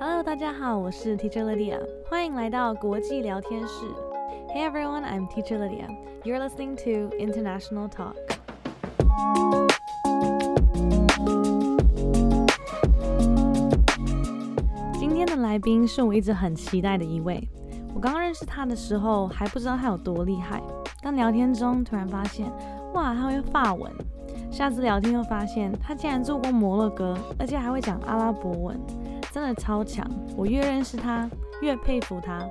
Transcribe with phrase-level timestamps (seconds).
[0.00, 1.76] Hello，大家好，我是 Teacher Lydia，
[2.08, 3.84] 欢迎来到国际聊天室。
[4.54, 5.88] Hey everyone, I'm Teacher Lydia.
[6.22, 8.14] You're listening to International Talk.
[15.00, 17.48] 今天的来宾是我一直很期待的一位。
[17.92, 20.62] 我刚认识他的时候还不知道他有多厉害，
[21.02, 22.46] 但聊天中突然发现，
[22.94, 23.92] 哇，他会法文。
[24.48, 28.80] 下次聊天又发现他竟然做过摩洛哥，而且还会讲阿拉伯文，
[29.37, 30.09] 真的超强。
[30.35, 31.29] 我越认识他，
[31.61, 32.47] 越佩服他，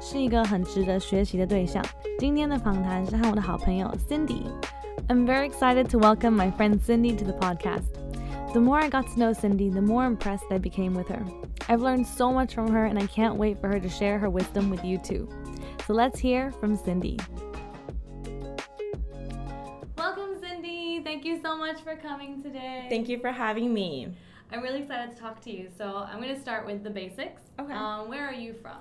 [0.00, 1.84] 是一个很值得学习的对象。
[2.18, 7.84] 今天的访谈是和我的好朋友 Cindy。I'm very excited to welcome my friend Cindy to the podcast.
[8.52, 11.22] The more I got to know Cindy, the more impressed I became with her.
[11.68, 14.30] I've learned so much from her, and I can't wait for her to share her
[14.30, 15.28] wisdom with you too.
[15.86, 17.18] So let's hear from Cindy.
[19.96, 21.02] Welcome, Cindy.
[21.04, 22.86] Thank you so much for coming today.
[22.88, 24.08] Thank you for having me.
[24.51, 25.69] I'm really excited to talk to you.
[25.77, 27.41] So I'm going to start with the basics.
[27.59, 27.73] Okay.
[27.73, 28.77] Um, where are you from?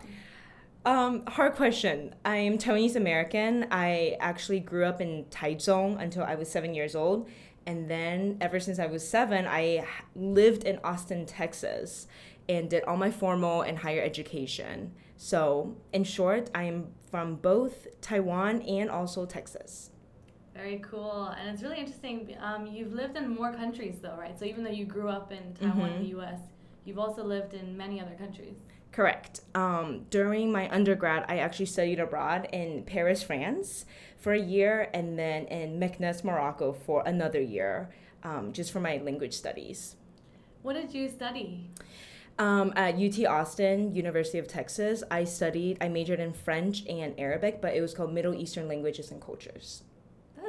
[0.84, 2.14] Um, hard question.
[2.24, 3.66] I'm Taiwanese American.
[3.70, 7.28] I actually grew up in Taichung until I was seven years old.
[7.66, 9.86] And then, ever since I was seven, I
[10.16, 12.08] lived in Austin, Texas,
[12.48, 14.92] and did all my formal and higher education.
[15.18, 19.89] So, in short, I am from both Taiwan and also Texas.
[20.60, 21.34] Very cool.
[21.38, 22.36] And it's really interesting.
[22.38, 24.38] Um, you've lived in more countries, though, right?
[24.38, 26.38] So even though you grew up in Taiwan and the US,
[26.84, 28.56] you've also lived in many other countries.
[28.92, 29.40] Correct.
[29.54, 33.86] Um, during my undergrad, I actually studied abroad in Paris, France
[34.18, 37.88] for a year, and then in Meknes, Morocco for another year,
[38.22, 39.96] um, just for my language studies.
[40.60, 41.70] What did you study?
[42.38, 47.62] Um, at UT Austin, University of Texas, I studied, I majored in French and Arabic,
[47.62, 49.84] but it was called Middle Eastern Languages and Cultures.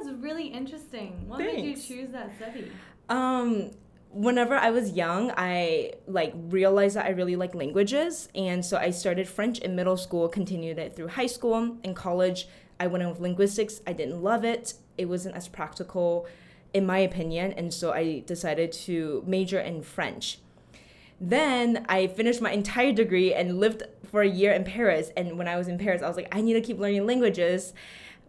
[0.02, 1.28] That was really interesting.
[1.28, 2.72] What made you choose that study?
[3.10, 3.72] Um,
[4.10, 8.90] whenever I was young, I like realized that I really like languages, and so I
[8.90, 11.78] started French in middle school, continued it through high school.
[11.84, 12.48] In college,
[12.80, 13.82] I went in with linguistics.
[13.86, 14.74] I didn't love it.
[14.98, 16.28] It wasn't as practical,
[16.74, 20.40] in my opinion, and so I decided to major in French.
[21.20, 25.12] Then I finished my entire degree and lived for a year in Paris.
[25.16, 27.74] And when I was in Paris, I was like, I need to keep learning languages.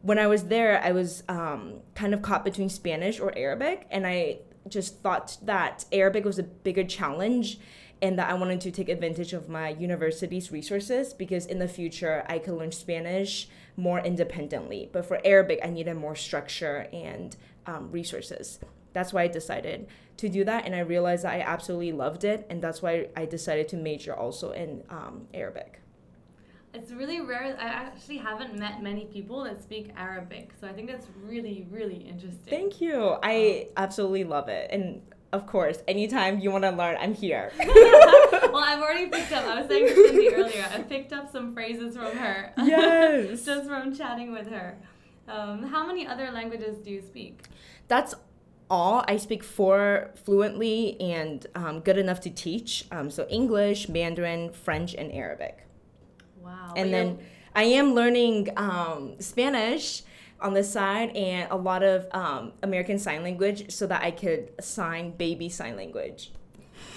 [0.02, 4.06] When I was there, I was um, kind of caught between Spanish or Arabic, and
[4.06, 7.58] I just thought that Arabic was a bigger challenge
[8.00, 12.24] and that I wanted to take advantage of my university's resources because in the future
[12.28, 14.90] I could learn Spanish more independently.
[14.92, 17.36] But for Arabic, I needed more structure and
[17.66, 18.58] um, resources.
[18.92, 19.86] That's why I decided
[20.16, 23.24] to do that, and I realized that I absolutely loved it, and that's why I
[23.24, 25.81] decided to major also in um, Arabic.
[26.74, 27.56] It's really rare.
[27.58, 31.96] I actually haven't met many people that speak Arabic, so I think that's really, really
[31.96, 32.48] interesting.
[32.48, 33.16] Thank you.
[33.22, 35.02] I absolutely love it, and
[35.32, 37.52] of course, anytime you want to learn, I'm here.
[37.58, 39.44] well, I've already picked up.
[39.44, 40.66] I was saying to Cindy earlier.
[40.72, 42.52] I picked up some phrases from her.
[42.62, 43.44] Yes.
[43.44, 44.76] just from chatting with her.
[45.28, 47.44] Um, how many other languages do you speak?
[47.88, 48.14] That's
[48.68, 49.04] all.
[49.08, 52.86] I speak four fluently and um, good enough to teach.
[52.90, 55.66] Um, so English, Mandarin, French, and Arabic.
[56.42, 56.74] Wow.
[56.76, 57.18] and then
[57.54, 60.02] I am learning um, Spanish
[60.40, 64.52] on the side and a lot of um, American Sign Language so that I could
[64.62, 66.32] sign baby sign language.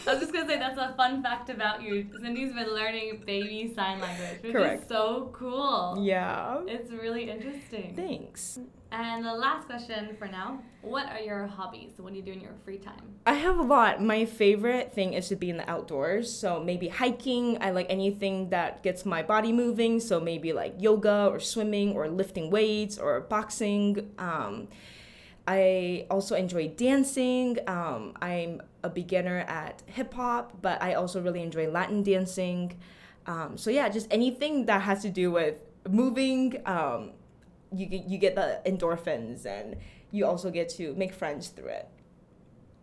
[0.07, 2.07] I was just gonna say that's a fun fact about you.
[2.21, 5.97] Cindy's been learning baby sign language, which is so cool.
[6.01, 6.61] Yeah.
[6.67, 7.93] It's really interesting.
[7.95, 8.59] Thanks.
[8.91, 11.93] And the last question for now: What are your hobbies?
[11.97, 13.15] What do you do in your free time?
[13.25, 14.01] I have a lot.
[14.01, 16.31] My favorite thing is to be in the outdoors.
[16.31, 17.57] So maybe hiking.
[17.61, 19.99] I like anything that gets my body moving.
[19.99, 24.11] So maybe like yoga or swimming or lifting weights or boxing.
[24.19, 24.67] Um,
[25.47, 27.59] I also enjoy dancing.
[27.67, 32.79] Um, I'm a beginner at hip hop, but I also really enjoy Latin dancing.
[33.25, 35.57] Um, so yeah, just anything that has to do with
[35.89, 36.61] moving.
[36.65, 37.11] Um,
[37.75, 39.77] you get, you get the endorphins, and
[40.11, 41.89] you also get to make friends through it.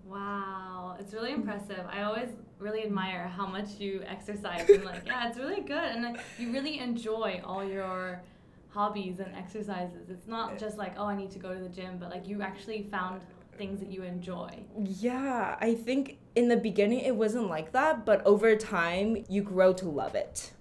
[0.05, 1.85] Wow, it's really impressive.
[1.89, 6.03] I always really admire how much you exercise and like, yeah, it's really good and
[6.03, 8.23] like you really enjoy all your
[8.69, 10.11] hobbies and exercises.
[10.11, 12.43] It's not just like, oh, I need to go to the gym, but like you
[12.43, 13.23] actually found
[13.62, 14.50] things that you enjoy.
[14.78, 19.74] Yeah, I think in the beginning it wasn't like that, but over time you grow
[19.74, 20.52] to love it.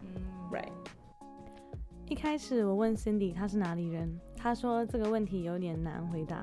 [0.51, 0.73] Right.
[2.09, 6.41] 一开始我问 Cindy 她是哪里人，她说这个问题有点难回答。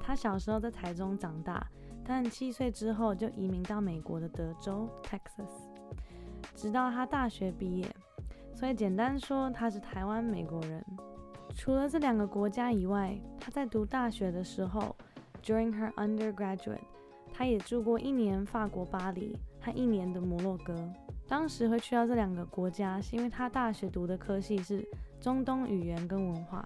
[0.00, 1.66] 她小时候在台中长大，
[2.04, 5.48] 但七岁之后就移民到美国的德州 Texas，
[6.54, 7.86] 直到她大学毕业。
[8.54, 10.84] 所以简单说，她是台湾美国人。
[11.54, 14.94] 除了这两个国家以外，她在读大学的时候
[15.43, 16.79] ，during her undergraduate，
[17.33, 20.73] 她也住过一年法国巴黎和一年的摩洛哥。
[21.27, 24.85] 当时会去到这两个国家，是因为他大学读的科系是
[25.19, 26.63] 中东语言跟文化，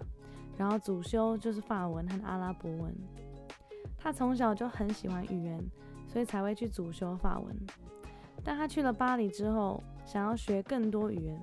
[0.57, 2.93] 然后主修就是法文和阿拉伯文。
[3.97, 5.63] 他从小就很喜欢语言，
[6.07, 7.55] 所以才会去主修法文。
[8.43, 11.39] 但他去了巴黎之后，想要学更多语言。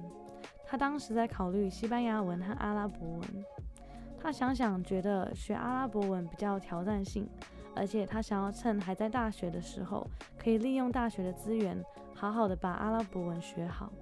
[0.66, 3.22] 他当时在考虑西班牙文和阿拉伯文。
[4.24, 7.28] 他想想觉得学阿拉伯文比较挑战性，
[7.76, 11.76] 而且他想要趁还在大学的时候，可以利用大学的资源，
[12.14, 13.92] 好好的把阿拉伯文学好。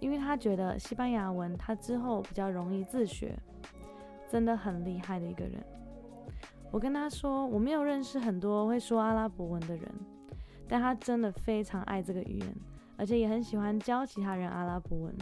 [0.00, 3.38] 因为他觉得西班牙文他之后比较容易自学，
[4.28, 5.62] 真的很厉害的一个人。
[6.72, 9.88] 我跟他说，我没有认识很多会说阿拉伯文的人。
[10.66, 12.56] 但他真的非常爱这个语言，
[12.96, 15.14] 而且也很喜欢教其他人阿拉伯文。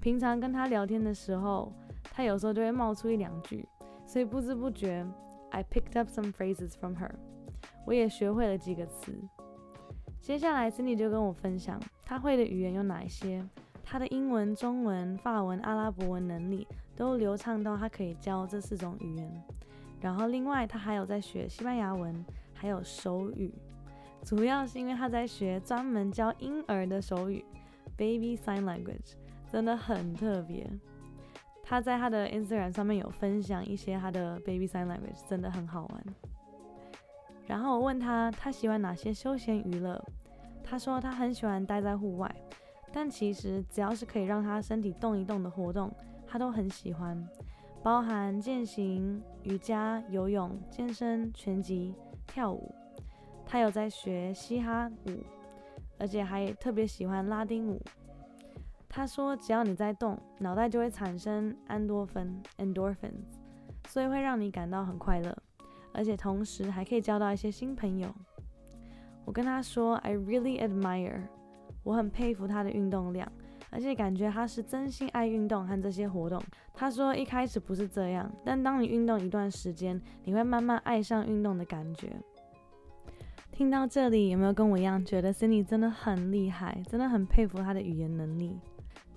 [0.00, 1.70] 平常跟他聊天的时候，
[2.12, 3.68] 他有时候就会冒出一两句，
[4.06, 5.06] 所以不知不觉
[5.50, 7.10] ，I picked up some phrases from her，
[7.86, 9.12] 我也学会了几个词。
[10.20, 13.44] 接下来，Cindy 就跟我分享他会的语言有哪一些，
[13.84, 16.66] 他的英文、中文、法文、阿拉伯文能力
[16.96, 19.42] 都流畅到他可以教这四种语言。
[20.00, 22.24] 然后另外，他还有在学西班牙文，
[22.54, 23.54] 还有手语。
[24.24, 27.44] 主要是因为他在学专门教婴儿的手语
[27.96, 29.14] ，Baby Sign Language，
[29.50, 30.68] 真的很特别。
[31.68, 36.04] 他在他的 Instagram 上面有分享一些他的 Baby Sign Language，真的很好玩。
[37.44, 40.00] 然后我问他他喜欢哪些休闲娱乐，
[40.62, 42.32] 他说他很喜欢待在户外，
[42.92, 45.92] 但其实只要是可以让他身体动一动的活动，
[46.24, 47.20] 他都很喜欢，
[47.82, 51.92] 包含健行、瑜伽、游泳、健身、拳击、
[52.28, 52.72] 跳舞。
[53.44, 55.10] 他有在学嘻哈舞，
[55.98, 57.82] 而且还特别喜欢拉丁舞。
[58.96, 63.26] 他说，只要你在动，脑袋就会产生安多芬 （endorphins），
[63.88, 65.36] 所以会让你感到很快乐，
[65.92, 68.08] 而且同时还可以交到一些新朋友。
[69.26, 71.20] 我跟他说，I really admire，
[71.82, 73.30] 我很佩服他的运动量，
[73.68, 76.42] 而且感觉他是真心爱运动和这些活动。
[76.72, 82.16] 他说，一开始不是这样，但当你运动一段时间，你会慢慢爱上运动的感觉。
[83.52, 88.58] 听到这里，有没有跟我一样觉得 Cindy 真的很厉害，真的很佩服他的语言能力？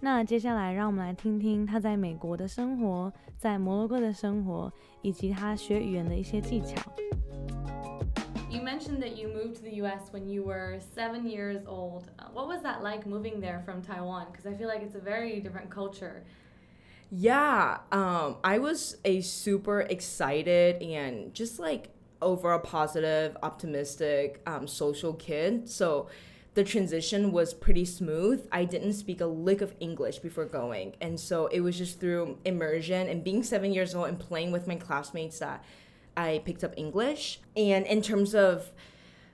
[0.00, 4.72] 那接下来，让我们来听听她在美国的生活，在摩洛哥的生活，
[5.02, 6.76] 以及她学语言的一些技巧。
[8.50, 10.10] You mentioned that you moved to the U.S.
[10.12, 12.04] when you were seven years old.
[12.32, 14.26] What was that like moving there from Taiwan?
[14.30, 16.22] Because I feel like it's a very different culture.
[17.10, 21.90] Yeah, um, I was a super excited and just like
[22.20, 25.68] overall positive, optimistic, um, social kid.
[25.68, 26.06] So
[26.55, 28.47] the transition was pretty smooth.
[28.51, 30.95] I didn't speak a lick of English before going.
[30.99, 34.67] And so it was just through immersion and being seven years old and playing with
[34.67, 35.63] my classmates that
[36.17, 37.39] I picked up English.
[37.55, 38.71] And in terms of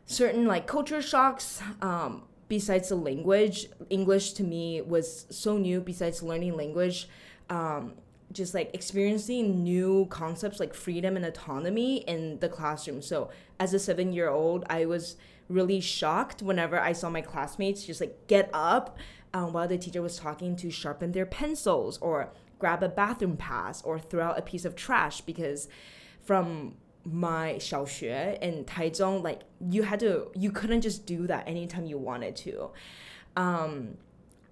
[0.05, 6.21] certain like culture shocks, um, besides the language, English to me was so new besides
[6.21, 7.07] learning language.
[7.49, 7.93] Um,
[8.31, 13.01] just like experiencing new concepts like freedom and autonomy in the classroom.
[13.01, 13.29] So
[13.59, 15.15] as a seven year old, I was
[15.47, 18.97] really shocked whenever I saw my classmates just like get up
[19.33, 23.81] um, while the teacher was talking to sharpen their pencils or grab a bathroom pass
[23.83, 25.67] or throw out a piece of trash because
[26.23, 31.85] from my 小学 in Taichung, like you had to, you couldn't just do that anytime
[31.85, 32.71] you wanted to.
[33.35, 33.97] Um,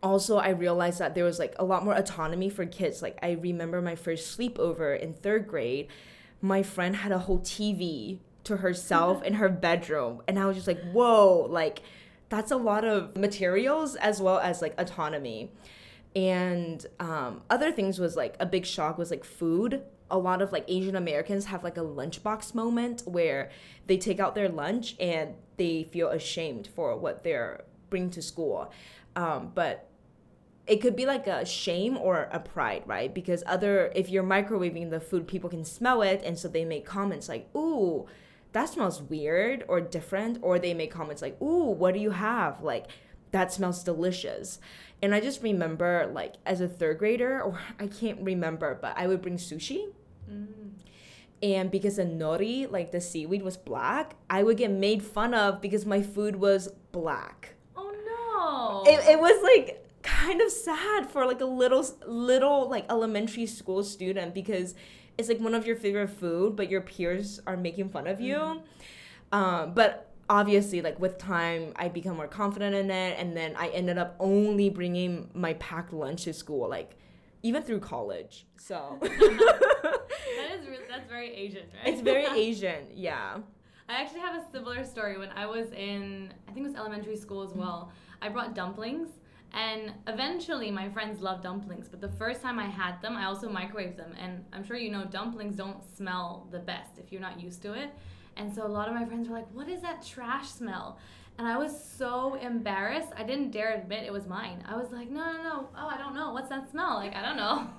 [0.04, 3.01] also I realized that there was like a lot more autonomy for kids.
[3.01, 5.88] Like I remember my first sleepover in third grade,
[6.41, 10.67] my friend had a whole TV to herself in her bedroom, and I was just
[10.67, 11.81] like, whoa, like
[12.33, 15.51] that's a lot of materials as well as like autonomy.
[16.15, 19.83] And um, other things was like a big shock was like food.
[20.09, 23.51] A lot of like Asian Americans have like a lunchbox moment where
[23.85, 28.71] they take out their lunch and they feel ashamed for what they're bringing to school.
[29.15, 29.89] Um, but
[30.65, 33.13] it could be like a shame or a pride, right?
[33.13, 36.85] Because other if you're microwaving the food, people can smell it and so they make
[36.85, 38.07] comments like, "Ooh,
[38.53, 42.62] that smells weird or different," or they make comments like, "Ooh, what do you have?"
[42.63, 42.88] Like
[43.33, 44.60] that smells delicious.
[45.01, 49.07] And I just remember like as a third grader or I can't remember, but I
[49.07, 49.91] would bring sushi.
[50.31, 50.69] Mm.
[51.41, 55.60] And because the nori, like the seaweed was black, I would get made fun of
[55.60, 57.55] because my food was black.
[57.75, 57.91] Oh
[58.86, 58.89] no.
[58.89, 63.83] It, it was like kind of sad for like a little little like elementary school
[63.83, 64.74] student because
[65.17, 68.36] it's like one of your favorite food but your peers are making fun of you
[68.36, 69.38] mm-hmm.
[69.38, 73.67] um, but obviously like with time i become more confident in it and then i
[73.70, 76.98] ended up only bringing my packed lunch to school like
[77.43, 80.00] even through college so that
[80.53, 83.38] is that's very asian right it's very asian yeah
[83.89, 87.17] i actually have a similar story when i was in i think it was elementary
[87.17, 87.91] school as well
[88.24, 89.10] I brought dumplings.
[89.53, 91.88] And eventually, my friends love dumplings.
[91.88, 94.13] But the first time I had them, I also microwaved them.
[94.19, 97.74] And I'm sure you know dumplings don't smell the best if you're not used to
[97.74, 97.91] it.
[98.36, 100.98] And so a lot of my friends were like, What is that trash smell?
[101.38, 103.10] And I was so embarrassed.
[103.15, 104.63] I didn't dare admit it was mine.
[104.67, 105.69] I was like, No, no, no.
[105.77, 106.33] Oh, I don't know.
[106.33, 106.95] What's that smell?
[106.95, 107.67] Like, I don't know.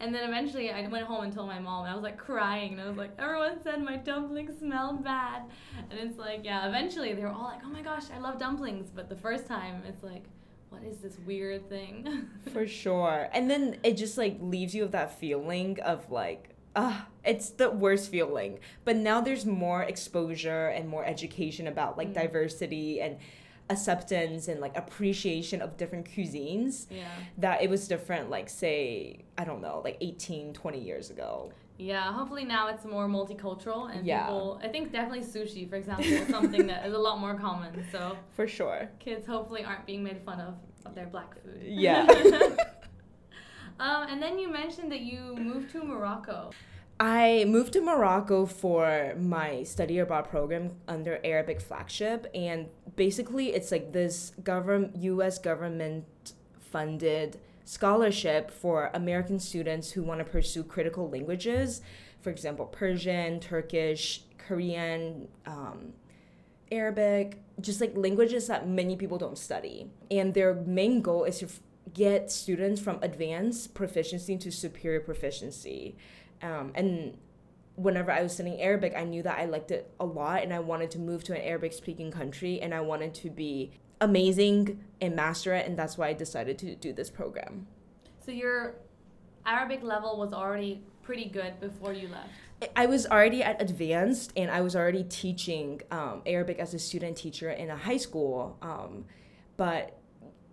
[0.00, 2.72] And then eventually I went home and told my mom, and I was like crying,
[2.72, 5.42] and I was like, everyone said my dumplings smelled bad.
[5.90, 8.90] And it's like, yeah, eventually they were all like, oh my gosh, I love dumplings.
[8.90, 10.24] But the first time, it's like,
[10.70, 12.28] what is this weird thing?
[12.52, 13.28] For sure.
[13.32, 17.50] And then it just like leaves you with that feeling of like, ah, uh, it's
[17.50, 18.60] the worst feeling.
[18.84, 22.14] But now there's more exposure and more education about like mm.
[22.14, 23.18] diversity and
[23.68, 27.06] acceptance and like appreciation of different cuisines yeah
[27.38, 32.12] that it was different like say i don't know like 18 20 years ago yeah
[32.12, 34.26] hopefully now it's more multicultural and yeah.
[34.26, 37.84] people i think definitely sushi for example is something that is a lot more common
[37.90, 38.88] so for sure.
[38.98, 40.54] kids hopefully aren't being made fun of
[40.86, 41.62] of their black food.
[41.62, 42.06] Yeah.
[43.78, 46.50] Um, and then you mentioned that you moved to morocco.
[47.02, 53.72] I moved to Morocco for my study abroad program under Arabic flagship and basically it's
[53.72, 56.04] like this government US government
[56.60, 61.82] funded scholarship for American students who want to pursue critical languages,
[62.20, 65.92] for example, Persian, Turkish, Korean, um,
[66.72, 69.88] Arabic, just like languages that many people don't study.
[70.10, 71.60] And their main goal is to f-
[71.94, 75.96] get students from advanced proficiency to superior proficiency.
[76.42, 77.18] Um, and
[77.76, 80.58] whenever I was studying Arabic, I knew that I liked it a lot and I
[80.58, 83.70] wanted to move to an Arabic speaking country and I wanted to be
[84.00, 85.66] amazing and master it.
[85.66, 87.66] And that's why I decided to do this program.
[88.24, 88.74] So your
[89.46, 92.30] Arabic level was already pretty good before you left?
[92.76, 97.16] I was already at advanced and I was already teaching um, Arabic as a student
[97.16, 98.58] teacher in a high school.
[98.60, 99.06] Um,
[99.56, 99.98] but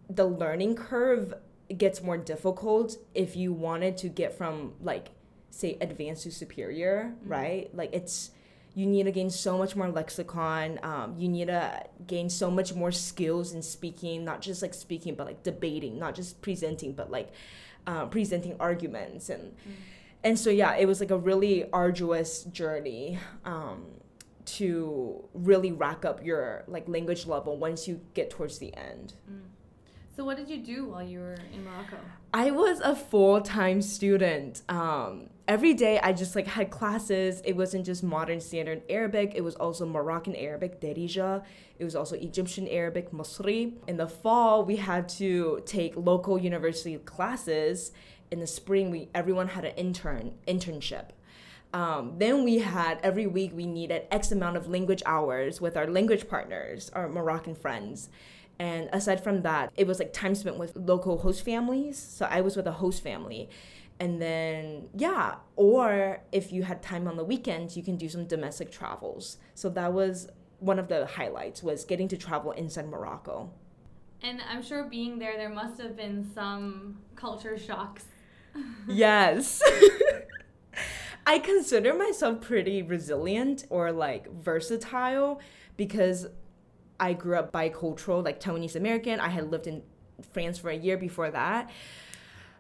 [0.09, 1.33] the learning curve
[1.77, 5.09] gets more difficult if you wanted to get from like
[5.49, 7.29] say advanced to superior, mm-hmm.
[7.29, 7.75] right?
[7.75, 8.31] Like it's
[8.77, 10.79] you need to gain so much more lexicon.
[10.83, 15.15] Um, you need to gain so much more skills in speaking, not just like speaking,
[15.15, 17.31] but like debating, not just presenting, but like
[17.87, 19.71] uh, presenting arguments and mm.
[20.23, 23.17] and so yeah, it was like a really arduous journey.
[23.45, 23.85] Um,
[24.45, 29.13] to really rack up your like language level once you get towards the end.
[29.29, 29.41] Mm.
[30.15, 31.97] So what did you do while you were in Morocco?
[32.33, 34.61] I was a full-time student.
[34.69, 37.41] Um, every day I just like had classes.
[37.45, 39.33] It wasn't just modern standard Arabic.
[39.35, 41.43] It was also Moroccan Arabic, Darija.
[41.79, 43.73] It was also Egyptian Arabic, Masri.
[43.87, 47.91] In the fall, we had to take local university classes.
[48.29, 51.09] In the spring, we everyone had an intern internship.
[51.73, 55.87] Um, then we had every week we needed X amount of language hours with our
[55.87, 58.09] language partners, our Moroccan friends.
[58.59, 61.97] And aside from that, it was like time spent with local host families.
[61.97, 63.49] So I was with a host family.
[63.99, 68.25] And then, yeah, or if you had time on the weekends, you can do some
[68.25, 69.37] domestic travels.
[69.55, 73.51] So that was one of the highlights was getting to travel inside Morocco.
[74.21, 78.05] And I'm sure being there, there must have been some culture shocks.
[78.87, 79.61] yes.
[81.27, 85.41] I consider myself pretty resilient or like versatile
[85.75, 86.27] because
[86.99, 89.19] I grew up bicultural, like Taiwanese American.
[89.19, 89.83] I had lived in
[90.31, 91.69] France for a year before that.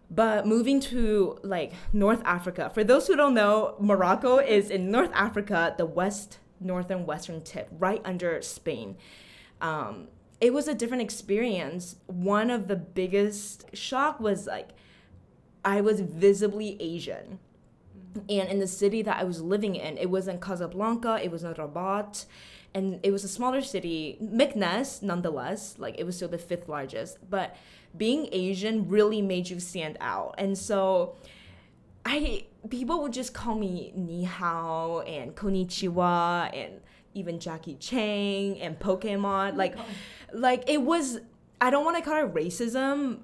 [0.09, 5.11] But moving to like North Africa, for those who don't know, Morocco is in North
[5.13, 8.95] Africa, the west, northern, western tip, right under Spain.
[9.59, 10.07] Um,
[10.39, 11.97] it was a different experience.
[12.05, 14.69] One of the biggest shock was like
[15.65, 17.39] I was visibly Asian.
[18.29, 21.43] And in the city that I was living in, it was in Casablanca, it was
[21.43, 22.25] in Rabat,
[22.73, 27.17] and it was a smaller city, Meknes nonetheless, like it was still the fifth largest,
[27.29, 27.55] but
[27.95, 30.35] being Asian really made you stand out.
[30.37, 31.15] And so
[32.05, 36.81] I people would just call me ni hao and Konnichiwa and
[37.13, 39.53] even Jackie Chan and Pokemon.
[39.53, 39.75] Oh like
[40.33, 41.19] like it was
[41.59, 43.19] I don't want to call it racism,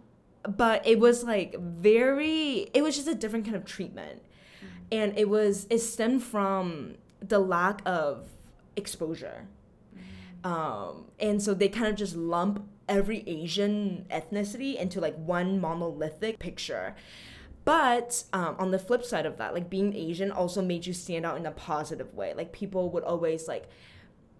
[0.48, 4.22] but it was like very it was just a different kind of treatment.
[4.22, 4.76] Mm-hmm.
[4.92, 8.30] And it was it stemmed from the lack of
[8.76, 9.48] exposure.
[10.44, 10.50] Mm.
[10.50, 16.40] Um, and so they kind of just lump every Asian ethnicity into like one monolithic
[16.40, 16.96] picture.
[17.66, 21.26] But um, on the flip side of that, like being Asian also made you stand
[21.26, 22.34] out in a positive way.
[22.34, 23.70] Like people would always like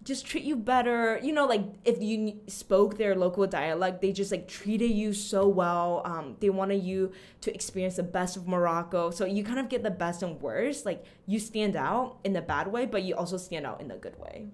[0.02, 1.18] just treat you better.
[1.22, 5.48] You know, like if you spoke their local dialect, they just like treated you so
[5.48, 6.02] well.
[6.04, 9.10] Um, they wanted you to experience the best of Morocco.
[9.10, 10.84] So you kind of get the best and worst.
[10.84, 13.96] Like you stand out in the bad way, but you also stand out in the
[13.96, 14.48] good way.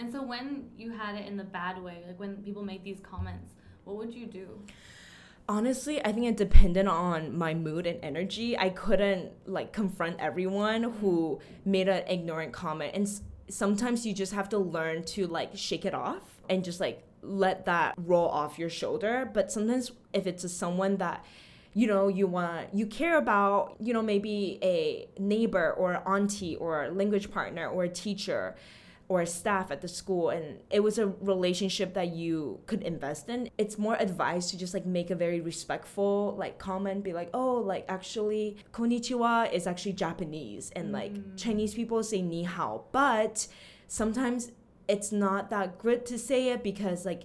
[0.00, 3.00] And so when you had it in the bad way, like when people make these
[3.00, 3.52] comments,
[3.84, 4.48] what would you do?
[5.48, 8.56] honestly i think it depended on my mood and energy.
[8.56, 11.70] I couldn't like confront everyone who mm-hmm.
[11.70, 12.92] made an ignorant comment.
[12.94, 16.78] And s- sometimes you just have to learn to like shake it off and just
[16.78, 19.28] like let that roll off your shoulder.
[19.34, 21.24] But sometimes if it's a, someone that
[21.74, 26.90] you know you want you care about you know maybe a neighbor or auntie or
[26.90, 28.54] language partner or a teacher
[29.10, 33.50] or staff at the school and it was a relationship that you could invest in.
[33.58, 37.54] It's more advised to just like make a very respectful like comment be like oh
[37.54, 41.36] like actually konnichiwa is actually japanese and like mm.
[41.36, 42.84] chinese people say ni hao.
[42.92, 43.48] But
[43.88, 44.52] sometimes
[44.86, 47.24] it's not that good to say it because like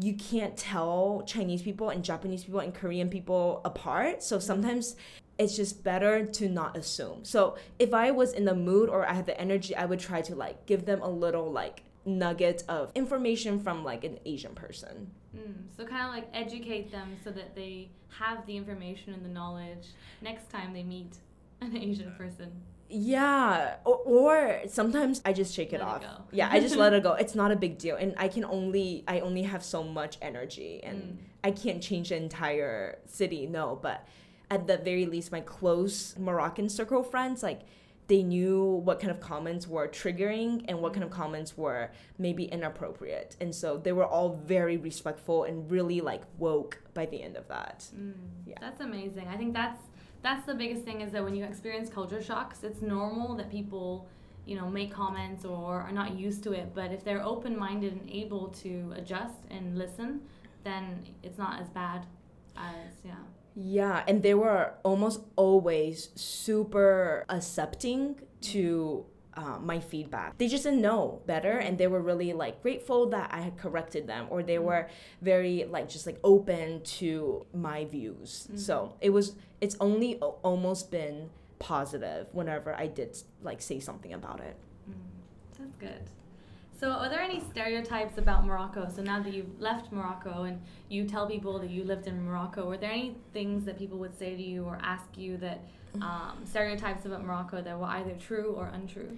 [0.00, 4.22] you can't tell Chinese people and Japanese people and Korean people apart.
[4.24, 4.42] So mm.
[4.42, 4.96] sometimes
[5.38, 7.24] it's just better to not assume.
[7.24, 10.20] So if I was in the mood or I had the energy, I would try
[10.22, 15.10] to like give them a little like nugget of information from like an Asian person.
[15.36, 19.28] Mm, so kind of like educate them so that they have the information and the
[19.28, 19.88] knowledge
[20.22, 21.16] next time they meet
[21.60, 22.50] an Asian person.
[22.90, 26.00] Yeah, or, or sometimes I just shake it Let off.
[26.00, 26.08] go.
[26.32, 27.12] Yeah, I just let it go.
[27.12, 30.80] It's not a big deal, and I can only I only have so much energy,
[30.82, 31.16] and Mm.
[31.44, 33.46] I can't change the entire city.
[33.46, 34.06] No, but
[34.50, 37.60] at the very least, my close Moroccan circle friends like
[38.06, 42.44] they knew what kind of comments were triggering and what kind of comments were maybe
[42.44, 47.36] inappropriate, and so they were all very respectful and really like woke by the end
[47.36, 47.86] of that.
[47.94, 48.14] Mm,
[48.46, 48.56] Yeah.
[48.60, 49.28] That's amazing.
[49.28, 49.82] I think that's
[50.22, 54.08] that's the biggest thing is that when you experience culture shocks, it's normal that people,
[54.46, 56.74] you know, make comments or are not used to it.
[56.74, 60.22] But if they're open minded and able to adjust and listen,
[60.64, 62.06] then it's not as bad
[62.56, 63.12] as yeah.
[63.60, 68.20] Yeah, and they were almost always super accepting
[68.52, 70.38] to uh, my feedback.
[70.38, 74.06] They just didn't know better, and they were really like grateful that I had corrected
[74.06, 74.88] them, or they were
[75.22, 78.48] very like just like open to my views.
[78.54, 79.34] So it was.
[79.60, 84.56] It's only o- almost been positive whenever I did like say something about it.
[85.58, 86.02] That's good.
[86.78, 88.88] So, are there any stereotypes about Morocco?
[88.94, 92.68] So, now that you've left Morocco and you tell people that you lived in Morocco,
[92.68, 95.64] were there any things that people would say to you or ask you that
[96.00, 99.16] um, stereotypes about Morocco that were either true or untrue?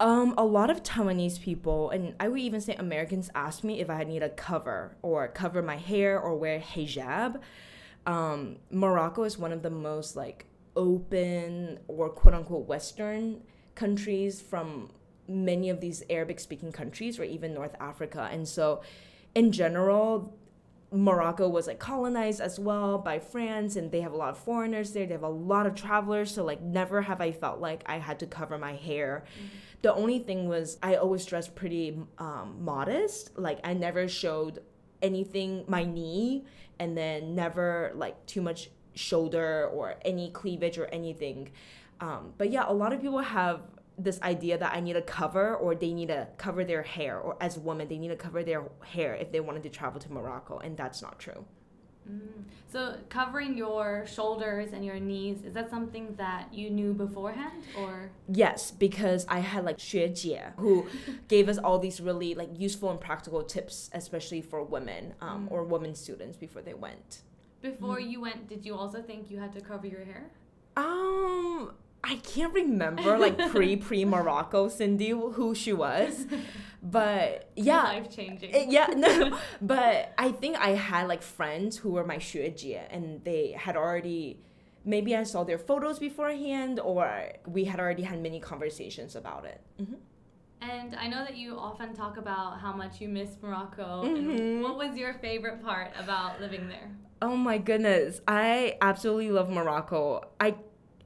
[0.00, 3.88] Um, a lot of Taiwanese people, and I would even say Americans, ask me if
[3.88, 7.40] I need a cover or cover my hair or wear hijab.
[8.04, 10.44] Um, Morocco is one of the most like
[10.76, 13.40] open or quote unquote Western
[13.74, 14.90] countries from
[15.28, 18.28] many of these Arabic speaking countries or even North Africa.
[18.30, 18.82] And so,
[19.34, 20.36] in general,
[20.92, 24.92] Morocco was like colonized as well by France and they have a lot of foreigners
[24.92, 25.06] there.
[25.06, 26.34] They have a lot of travelers.
[26.34, 29.24] So like never have I felt like I had to cover my hair.
[29.80, 33.38] The only thing was I always dressed pretty um, modest.
[33.38, 34.58] Like I never showed
[35.00, 36.44] anything, my knee,
[36.78, 41.50] and then never like too much shoulder or any cleavage or anything.
[42.00, 43.62] Um, but yeah, a lot of people have
[43.98, 47.36] this idea that I need to cover or they need to cover their hair or
[47.40, 50.58] as women they need to cover their hair if they wanted to travel to Morocco
[50.58, 51.44] and that's not true.
[52.10, 52.44] Mm.
[52.66, 58.10] So, covering your shoulders and your knees, is that something that you knew beforehand or?
[58.28, 60.86] Yes, because I had like 学姐 who
[61.28, 65.64] gave us all these really like useful and practical tips, especially for women um, or
[65.64, 67.22] women students before they went.
[67.60, 70.30] Before you went, did you also think you had to cover your hair?
[70.76, 71.72] Um,
[72.04, 76.26] I can't remember like pre pre Morocco Cindy who she was,
[76.82, 78.54] but yeah, Life changing.
[78.54, 83.22] Uh, yeah, no, but I think I had like friends who were my 学姐 and
[83.24, 84.40] they had already
[84.84, 87.06] maybe I saw their photos beforehand or
[87.46, 89.60] we had already had many conversations about it.
[89.78, 89.94] hmm
[90.60, 94.02] And I know that you often talk about how much you miss Morocco.
[94.04, 94.16] Mhm.
[94.16, 96.90] And what was your favorite part about living there?
[97.20, 100.22] Oh my goodness, I absolutely love Morocco.
[100.40, 100.54] I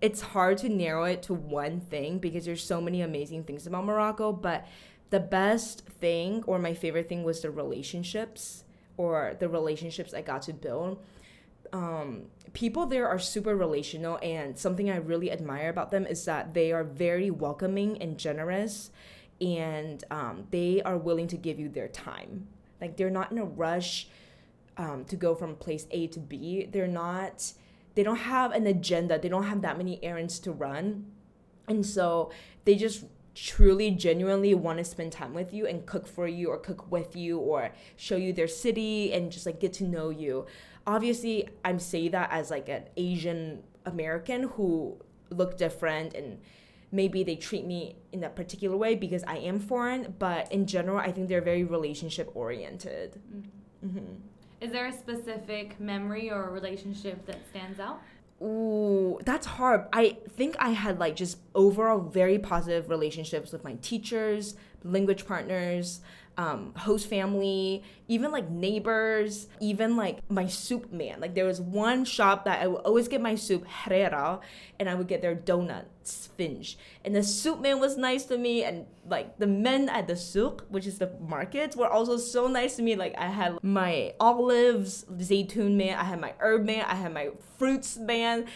[0.00, 3.84] it's hard to narrow it to one thing because there's so many amazing things about
[3.84, 4.66] Morocco, but
[5.10, 8.64] the best thing or my favorite thing was the relationships
[8.96, 11.02] or the relationships I got to build.
[11.72, 16.54] Um, people there are super relational, and something I really admire about them is that
[16.54, 18.90] they are very welcoming and generous,
[19.40, 22.46] and um, they are willing to give you their time.
[22.80, 24.08] Like they're not in a rush
[24.76, 26.68] um, to go from place A to B.
[26.70, 27.52] They're not,
[27.96, 29.18] they don't have an agenda.
[29.18, 31.06] They don't have that many errands to run.
[31.66, 32.30] And so
[32.64, 36.58] they just truly, genuinely want to spend time with you and cook for you or
[36.58, 40.46] cook with you or show you their city and just like get to know you.
[40.86, 44.98] Obviously, I'm saying that as like an Asian American who
[45.30, 46.38] look different and
[46.92, 50.98] maybe they treat me in a particular way because I am foreign, but in general,
[50.98, 53.20] I think they're very relationship oriented.
[53.80, 54.14] hmm
[54.60, 58.00] Is there a specific memory or relationship that stands out?
[58.42, 59.86] Ooh, that's hard.
[59.92, 66.00] I think I had like just overall very positive relationships with my teachers, language partners,
[66.38, 71.20] um, host family, even like neighbors, even like my soup man.
[71.20, 74.40] Like there was one shop that I would always get my soup, harira,
[74.78, 76.76] and I would get their donut, sfenj.
[77.04, 80.66] And the soup man was nice to me, and like the men at the souk,
[80.68, 82.96] which is the markets, were also so nice to me.
[82.96, 87.30] Like I had my olives, zaytun man, I had my herb man, I had my
[87.58, 88.46] fruits man.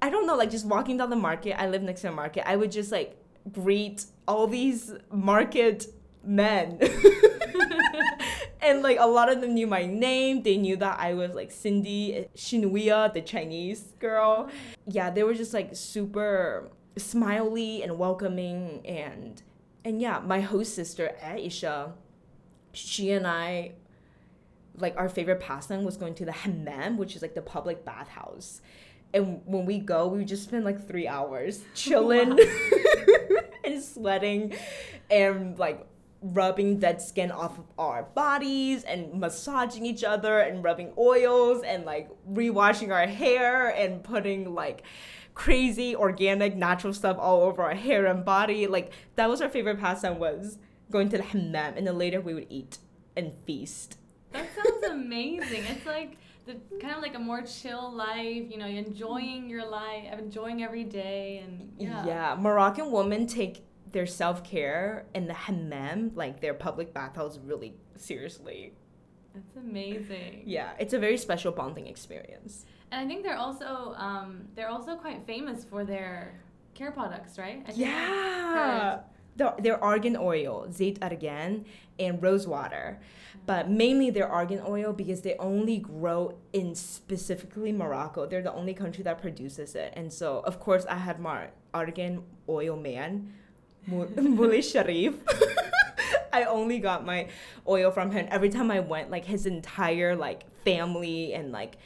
[0.00, 2.48] I don't know, like just walking down the market, I live next to a market,
[2.48, 3.16] I would just like
[3.50, 5.86] greet all these market
[6.22, 6.78] men.
[8.60, 10.42] and like a lot of them knew my name.
[10.42, 14.50] They knew that I was like Cindy Shinuya, the Chinese girl.
[14.86, 19.42] Yeah, they were just like super smiley and welcoming and
[19.84, 21.92] and yeah, my host sister Aisha,
[22.72, 23.72] she and I
[24.76, 28.60] like our favorite pastime was going to the hammam, which is like the public bathhouse.
[29.14, 32.36] And when we go, we would just spend like three hours chilling wow.
[33.72, 34.54] And sweating
[35.10, 35.86] and like
[36.20, 41.84] rubbing dead skin off of our bodies and massaging each other and rubbing oils and
[41.84, 44.82] like rewashing our hair and putting like
[45.34, 48.66] crazy organic natural stuff all over our hair and body.
[48.66, 50.58] Like that was our favorite pastime was
[50.90, 52.78] going to the hammam and then later we would eat
[53.16, 53.98] and feast.
[54.32, 55.64] That sounds amazing.
[55.68, 60.04] It's like the kind of like a more chill life you know enjoying your life
[60.18, 66.12] enjoying every day and yeah yeah moroccan women take their self care and the hammam,
[66.14, 68.74] like their public bathhouse, really seriously.
[69.34, 70.42] That's amazing.
[70.46, 72.64] Yeah, it's a very special bonding experience.
[72.90, 76.40] And I think they're also um, they're also quite famous for their
[76.74, 77.64] care products, right?
[77.74, 79.00] yeah.
[79.38, 81.64] The, their argan oil, zait argan,
[81.98, 83.00] and rose water.
[83.46, 88.26] But mainly their argan oil because they only grow in specifically Morocco.
[88.26, 89.94] They're the only country that produces it.
[89.96, 93.32] And so, of course, I had my argan oil man
[93.90, 95.14] Mulay Sharif.
[96.32, 97.28] I only got my
[97.66, 98.26] oil from him.
[98.30, 101.78] Every time I went, like his entire like family and like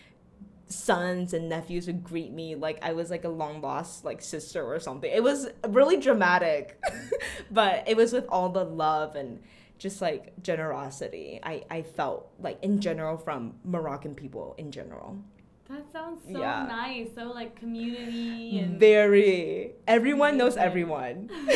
[0.73, 4.65] sons and nephews would greet me like I was like a long lost like sister
[4.65, 5.11] or something.
[5.11, 6.81] It was really dramatic,
[7.51, 9.41] but it was with all the love and
[9.79, 15.19] just like generosity I, I felt like in general from Moroccan people in general.
[15.69, 16.67] That sounds so yeah.
[16.69, 17.09] nice.
[17.15, 21.31] So like community and very everyone knows everyone.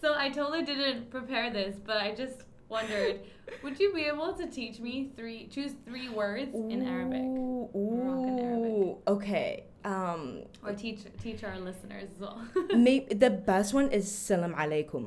[0.00, 2.42] so I totally didn't prepare this, but I just
[2.74, 3.20] wondered,
[3.62, 7.22] would you be able to teach me three choose three words ooh, in Arabic?
[7.22, 8.96] Moroccan Arabic.
[9.06, 9.64] Okay.
[9.84, 12.38] Um or teach teach our listeners as well.
[12.74, 15.06] maybe the best one is salam alaikum.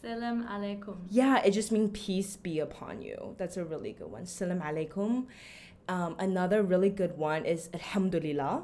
[0.00, 0.96] Salam alaikum.
[1.10, 3.36] Yeah, it just means peace be upon you.
[3.38, 4.26] That's a really good one.
[4.26, 5.26] Salam alaikum.
[5.88, 8.62] Um, another really good one is Alhamdulillah.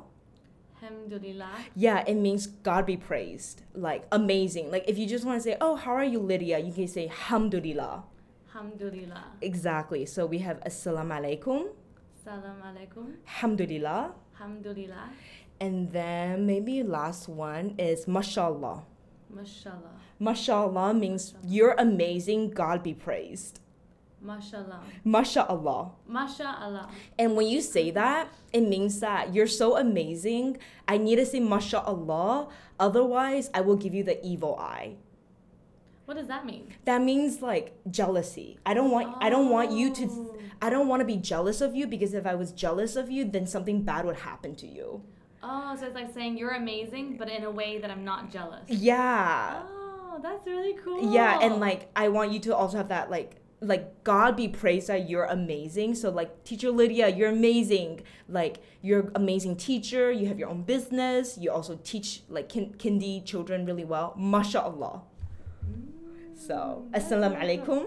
[0.83, 1.51] Alhamdulillah.
[1.75, 3.63] Yeah, it means God be praised.
[3.75, 4.71] Like amazing.
[4.71, 7.09] Like if you just want to say, "Oh, how are you, Lydia?" You can say
[7.09, 8.05] Alhamdulillah.
[8.49, 9.25] Alhamdulillah.
[9.41, 10.07] Exactly.
[10.07, 11.69] So we have Assalamu alaikum.
[12.25, 13.15] Salam alaikum.
[13.27, 14.13] Alhamdulillah.
[14.35, 15.11] Alhamdulillah.
[15.61, 18.85] And then maybe last one is Mashallah.
[19.31, 19.95] Mashallah.
[20.19, 22.51] Mashallah means you're amazing.
[22.51, 23.61] God be praised.
[24.21, 24.83] Mashallah.
[25.05, 25.91] Mashallah.
[26.07, 26.89] Mashallah.
[27.19, 30.59] And when you say that, it means that you're so amazing.
[30.87, 32.49] I need to say mashallah.
[32.81, 34.97] Otherwise, I will give you the evil eye.
[36.07, 36.73] What does that mean?
[36.85, 38.59] That means like jealousy.
[38.65, 39.19] I don't want oh.
[39.21, 40.39] I don't want you to oh.
[40.63, 43.25] I don't want to be jealous of you because if I was jealous of you,
[43.25, 45.03] then something bad would happen to you.
[45.43, 48.65] Oh, so it's like saying you're amazing, but in a way that I'm not jealous.
[48.69, 49.63] Yeah.
[49.65, 51.13] Oh, that's really cool.
[51.13, 54.89] Yeah, and like I want you to also have that like like God be praised
[54.89, 55.95] that you're amazing.
[55.95, 58.03] So like teacher Lydia, you're amazing.
[58.29, 60.13] Like you're amazing teacher.
[60.13, 61.37] You have your own business.
[61.39, 64.15] You also teach like kin- kindi children really well.
[64.19, 65.03] MashaAllah.
[65.67, 67.87] Mm, so assalamu alaikum.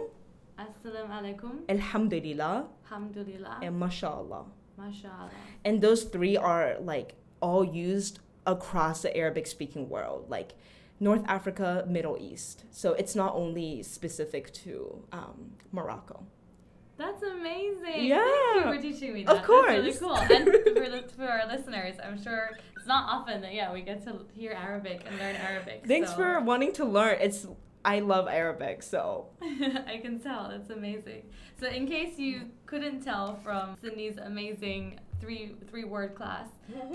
[0.60, 1.52] Assalamu alaikum.
[1.70, 2.68] Alhamdulillah.
[2.86, 3.60] Alhamdulillah.
[3.62, 4.46] And MashaAllah.
[4.80, 5.32] MashaAllah.
[5.64, 10.26] And those three are like all used across the Arabic speaking world.
[10.30, 10.54] Like
[11.02, 12.64] North Africa, Middle East.
[12.70, 16.24] So it's not only specific to um, Morocco.
[16.96, 18.06] That's amazing.
[18.06, 18.24] Yeah.
[18.54, 19.38] Thank you for teaching me that.
[19.38, 20.00] Of course.
[20.00, 20.16] That's really cool.
[20.16, 24.28] and for, for our listeners, I'm sure it's not often that, yeah, we get to
[24.36, 25.88] hear Arabic and learn Arabic.
[25.88, 26.18] Thanks so.
[26.18, 27.18] for wanting to learn.
[27.20, 27.48] It's
[27.84, 29.30] I love Arabic, so.
[29.42, 30.50] I can tell.
[30.50, 31.24] That's amazing.
[31.60, 36.48] So, in case you couldn't tell from Cindy's amazing three three word class,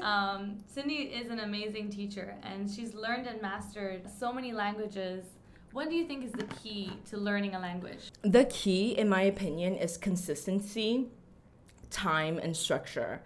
[0.02, 5.24] um, Cindy is an amazing teacher, and she's learned and mastered so many languages
[5.72, 8.10] What do you think is the key to learning a language?
[8.22, 11.08] The key, in my opinion, is consistency,
[11.90, 13.20] time, and structure.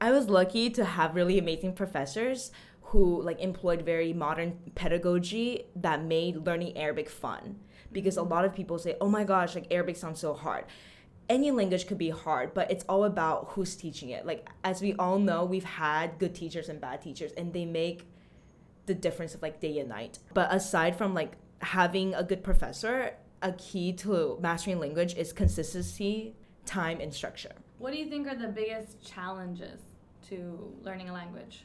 [0.00, 2.50] I was lucky to have really amazing professors
[2.90, 7.60] who like employed very modern pedagogy that made learning Arabic fun.
[7.92, 10.64] Because a lot of people say, "Oh my gosh, like Arabic sounds so hard."
[11.28, 14.26] Any language could be hard, but it's all about who's teaching it.
[14.26, 18.06] Like as we all know, we've had good teachers and bad teachers and they make
[18.86, 20.18] the difference of like day and night.
[20.34, 26.34] But aside from like having a good professor, a key to mastering language is consistency,
[26.66, 27.52] time, and structure.
[27.78, 29.80] What do you think are the biggest challenges
[30.28, 31.64] to learning a language?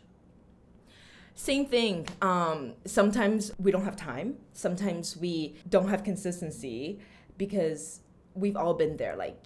[1.35, 2.07] Same thing.
[2.21, 4.37] Um, sometimes we don't have time.
[4.53, 6.99] Sometimes we don't have consistency
[7.37, 7.99] because
[8.37, 9.15] we've all been there.
[9.15, 9.37] Like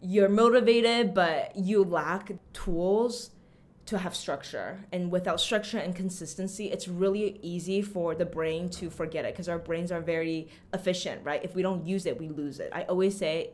[0.00, 3.30] you're motivated, but you lack tools
[3.86, 4.84] to have structure.
[4.92, 9.48] And without structure and consistency, it's really easy for the brain to forget it because
[9.48, 11.42] our brains are very efficient, right?
[11.42, 12.70] If we don't use it, we lose it.
[12.72, 13.52] I always say,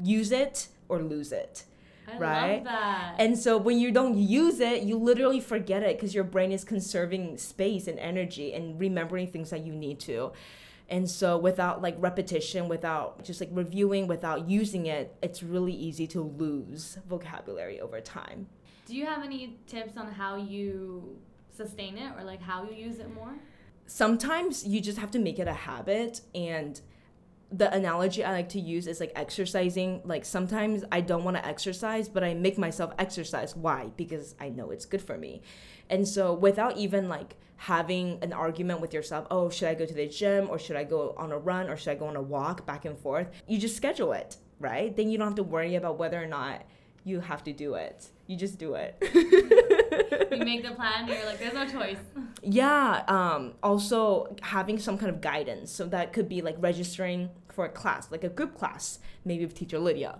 [0.00, 1.64] use it or lose it.
[2.06, 2.54] I right?
[2.56, 3.14] love that.
[3.18, 6.62] And so when you don't use it, you literally forget it because your brain is
[6.62, 10.32] conserving space and energy and remembering things that you need to.
[10.88, 16.06] And so without like repetition, without just like reviewing, without using it, it's really easy
[16.08, 18.48] to lose vocabulary over time.
[18.86, 21.18] do you have any tips on how you
[21.50, 23.34] sustain it or like how you use it more?
[23.86, 26.80] Sometimes you just have to make it a habit and
[27.50, 30.02] the analogy I like to use is like exercising.
[30.04, 33.54] Like sometimes I don't want to exercise, but I make myself exercise.
[33.54, 33.90] Why?
[33.96, 35.42] Because I know it's good for me.
[35.88, 39.94] And so without even like having an argument with yourself, oh, should I go to
[39.94, 42.22] the gym or should I go on a run or should I go on a
[42.22, 43.28] walk back and forth?
[43.46, 44.94] You just schedule it, right?
[44.94, 46.62] Then you don't have to worry about whether or not
[47.04, 48.08] you have to do it.
[48.26, 48.96] You just do it.
[49.14, 51.98] you make the plan you're like, there's no choice.
[52.46, 53.04] Yeah.
[53.08, 55.72] Um, also, having some kind of guidance.
[55.72, 59.54] So that could be like registering for a class, like a group class, maybe with
[59.54, 60.18] teacher Lydia.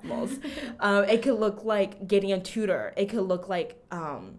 [0.81, 2.95] Um, it could look like getting a tutor.
[2.97, 4.37] It could look like um,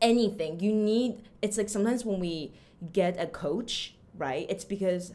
[0.00, 0.60] anything.
[0.60, 1.22] You need.
[1.42, 2.52] It's like sometimes when we
[2.92, 4.46] get a coach, right?
[4.48, 5.12] It's because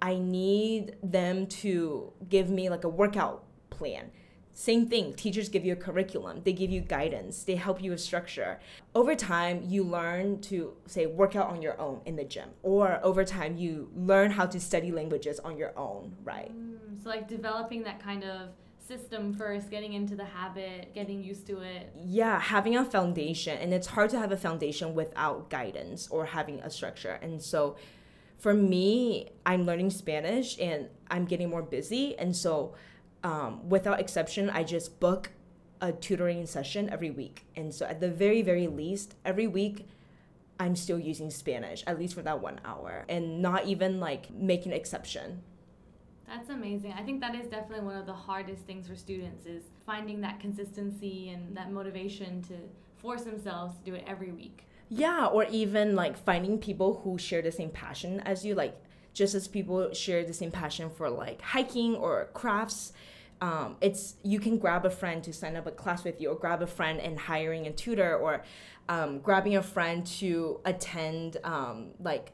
[0.00, 4.10] I need them to give me like a workout plan.
[4.52, 8.00] Same thing, teachers give you a curriculum, they give you guidance, they help you with
[8.00, 8.58] structure.
[8.92, 12.98] Over time, you learn to, say, work out on your own in the gym, or
[13.04, 16.50] over time, you learn how to study languages on your own, right?
[16.52, 18.48] Mm, so like developing that kind of
[18.88, 21.92] system first, getting into the habit, getting used to it.
[21.94, 26.60] Yeah, having a foundation, and it's hard to have a foundation without guidance or having
[26.60, 27.18] a structure.
[27.20, 27.76] And so,
[28.38, 32.74] for me, I'm learning Spanish and I'm getting more busy, and so
[33.22, 35.32] um, without exception, I just book
[35.80, 37.44] a tutoring session every week.
[37.54, 39.86] And so, at the very, very least, every week,
[40.58, 44.72] I'm still using Spanish, at least for that one hour, and not even like making
[44.72, 45.42] an exception.
[46.28, 46.92] That's amazing.
[46.92, 50.40] I think that is definitely one of the hardest things for students is finding that
[50.40, 52.54] consistency and that motivation to
[52.98, 54.64] force themselves to do it every week.
[54.90, 58.78] Yeah, or even like finding people who share the same passion as you, like
[59.14, 62.92] just as people share the same passion for like hiking or crafts.
[63.40, 66.34] Um, it's you can grab a friend to sign up a class with you, or
[66.34, 68.44] grab a friend and hiring a tutor, or
[68.88, 72.32] um, grabbing a friend to attend um, like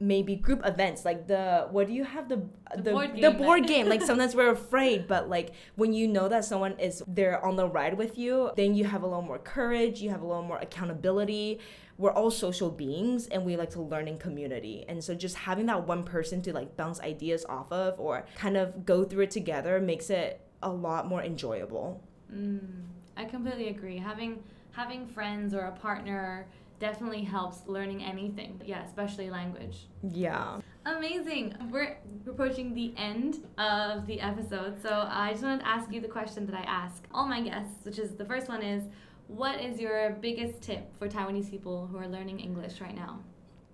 [0.00, 2.42] maybe group events like the what do you have the
[2.76, 3.36] The the, board the game.
[3.38, 7.42] board game like sometimes we're afraid but like when you know that someone is there
[7.44, 10.26] on the ride with you then you have a little more courage you have a
[10.26, 11.60] little more accountability
[11.96, 15.66] we're all social beings and we like to learn in community and so just having
[15.66, 19.30] that one person to like bounce ideas off of or kind of go through it
[19.30, 22.02] together makes it a lot more enjoyable
[22.34, 22.58] Mm,
[23.16, 23.98] I completely agree.
[23.98, 26.48] Having having friends or a partner
[26.80, 28.60] definitely helps learning anything.
[28.64, 29.86] Yeah, especially language.
[30.02, 31.54] yeah Amazing.
[31.70, 31.96] We're
[32.28, 36.44] approaching the end of the episode, so I just wanted to ask you the question
[36.46, 38.84] that I ask all my guests, which is the first one is,
[39.28, 43.20] what is your biggest tip for Taiwanese people who are learning English right now?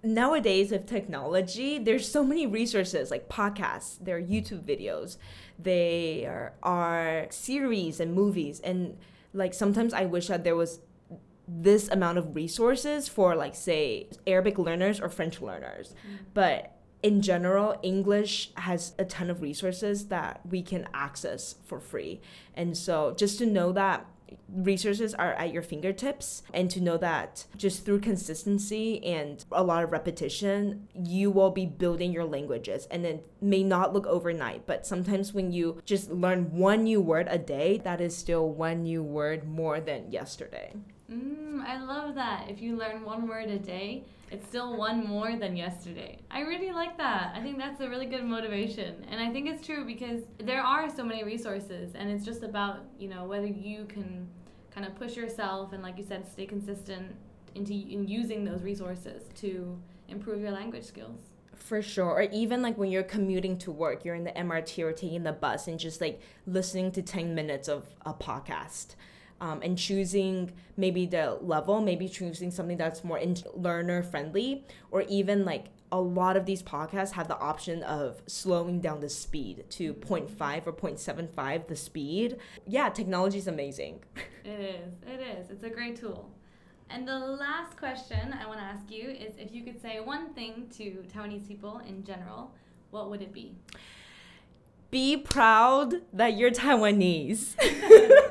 [0.03, 5.19] nowadays with technology there's so many resources like podcasts there are youtube videos
[5.59, 8.97] there are series and movies and
[9.35, 10.81] like sometimes i wish that there was
[11.53, 15.89] this amount of resources for like say arabic learners or french learners.
[15.89, 16.25] Mm-hmm.
[16.33, 22.21] But in general english has a ton of resources that we can access for free.
[22.55, 24.07] And so just to know that
[24.49, 29.83] resources are at your fingertips and to know that just through consistency and a lot
[29.83, 32.87] of repetition you will be building your languages.
[32.93, 37.27] And it may not look overnight but sometimes when you just learn one new word
[37.29, 40.75] a day that is still one new word more than yesterday
[41.11, 42.49] Mm, I love that.
[42.49, 46.19] If you learn one word a day, it's still one more than yesterday.
[46.31, 47.35] I really like that.
[47.35, 49.05] I think that's a really good motivation.
[49.11, 52.85] And I think it's true because there are so many resources and it's just about,
[52.99, 54.29] you know, whether you can
[54.73, 57.13] kind of push yourself and like you said stay consistent
[57.57, 59.77] into in using those resources to
[60.09, 61.19] improve your language skills.
[61.57, 62.11] For sure.
[62.11, 65.33] Or even like when you're commuting to work, you're in the MRT or taking the
[65.33, 68.95] bus and just like listening to 10 minutes of a podcast.
[69.41, 75.01] Um, and choosing maybe the level, maybe choosing something that's more in- learner friendly, or
[75.09, 79.65] even like a lot of these podcasts have the option of slowing down the speed
[79.71, 82.37] to 0.5 or 0.75 the speed.
[82.67, 84.01] Yeah, technology is amazing.
[84.43, 84.95] It is.
[85.07, 85.51] It is.
[85.51, 86.31] It's a great tool.
[86.89, 90.33] And the last question I want to ask you is if you could say one
[90.33, 92.53] thing to Taiwanese people in general,
[92.91, 93.55] what would it be?
[94.91, 97.55] Be proud that you're Taiwanese.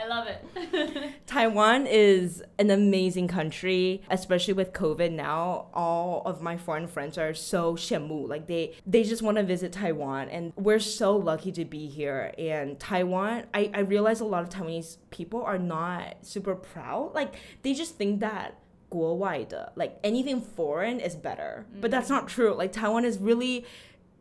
[0.00, 1.26] I love it.
[1.26, 5.68] Taiwan is an amazing country, especially with COVID now.
[5.72, 9.72] All of my foreign friends are so 羡慕, like they they just want to visit
[9.72, 12.32] Taiwan and we're so lucky to be here.
[12.38, 17.14] And Taiwan, I, I realize a lot of Taiwanese people are not super proud.
[17.14, 18.52] Like they just think that
[18.88, 21.66] 国外的, like anything foreign is better.
[21.70, 21.80] Mm-hmm.
[21.80, 22.54] But that's not true.
[22.54, 23.64] Like Taiwan is really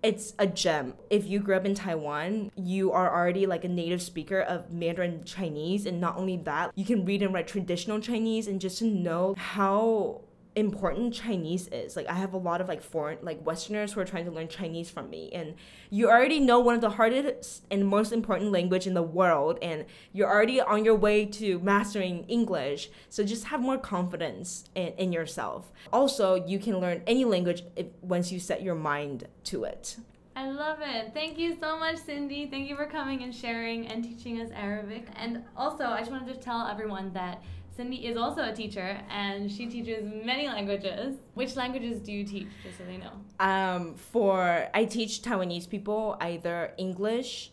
[0.03, 0.95] it's a gem.
[1.11, 5.25] If you grew up in Taiwan, you are already like a native speaker of Mandarin
[5.25, 5.87] Chinese.
[5.87, 9.35] And not only that, you can read and write traditional Chinese and just to know
[9.37, 10.23] how
[10.57, 11.97] important Chinese is.
[11.97, 14.49] Like I have a lot of like foreign like Westerners who are trying to learn
[14.49, 15.55] Chinese from me, and
[15.91, 19.85] you already know one of the hardest and most important language in the world, and
[20.13, 22.91] you're already on your way to mastering English.
[23.09, 25.73] So just have more confidence in, in yourself.
[25.93, 29.97] Also, you can learn any language if, once you set your mind to it.
[30.37, 31.13] I love it.
[31.13, 32.47] Thank you so much, Cindy.
[32.47, 35.09] Thank you for coming and sharing and teaching us Arabic.
[35.17, 37.43] And also, I just wanted to tell everyone that
[37.77, 41.17] Cindy is also a teacher and she teaches many languages.
[41.35, 43.13] Which languages do you teach, just so they know?
[43.39, 47.53] Um, for I teach Taiwanese people either English,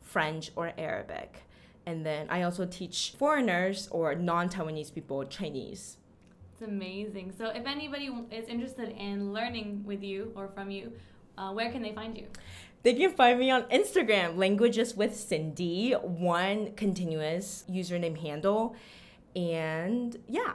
[0.00, 1.44] French, or Arabic.
[1.86, 5.98] And then I also teach foreigners or non Taiwanese people Chinese.
[6.52, 7.32] It's amazing.
[7.36, 10.92] So, if anybody is interested in learning with you or from you,
[11.38, 12.26] uh, where can they find you?
[12.82, 18.74] They can find me on Instagram, Languages with Cindy, one continuous username handle.
[19.35, 20.53] And yeah.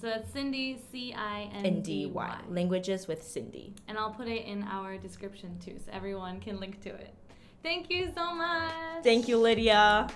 [0.00, 2.38] So that's Cindy, C I N D Y.
[2.48, 3.74] Languages with Cindy.
[3.86, 7.12] And I'll put it in our description too, so everyone can link to it.
[7.62, 9.04] Thank you so much.
[9.04, 10.08] Thank you, Lydia.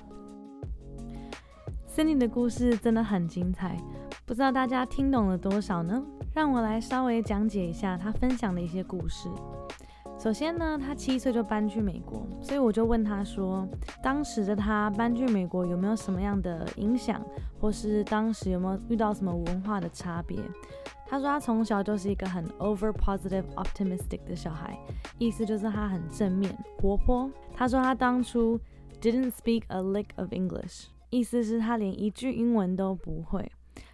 [1.86, 3.76] Cindy 的故事真的很精彩，
[4.24, 6.02] 不知道大家听懂了多少呢？
[6.34, 9.28] 让我来稍微讲解一下她分享的一些故事。
[10.21, 13.67] 首先呢，他七岁就搬去美国，所以我就问他说，
[14.03, 17.25] 当时的他搬去美国有没有什么样的影响，
[17.59, 20.37] 或是当时有没有遇到什么文化的差别？
[21.07, 24.77] 他说他从小就是一个很 over positive optimistic 的小孩，
[25.17, 27.27] 意思就是他很正面活泼。
[27.55, 28.59] 他说他当初
[29.01, 33.51] didn't speak a lick of English，意思是他连一句英文都不会，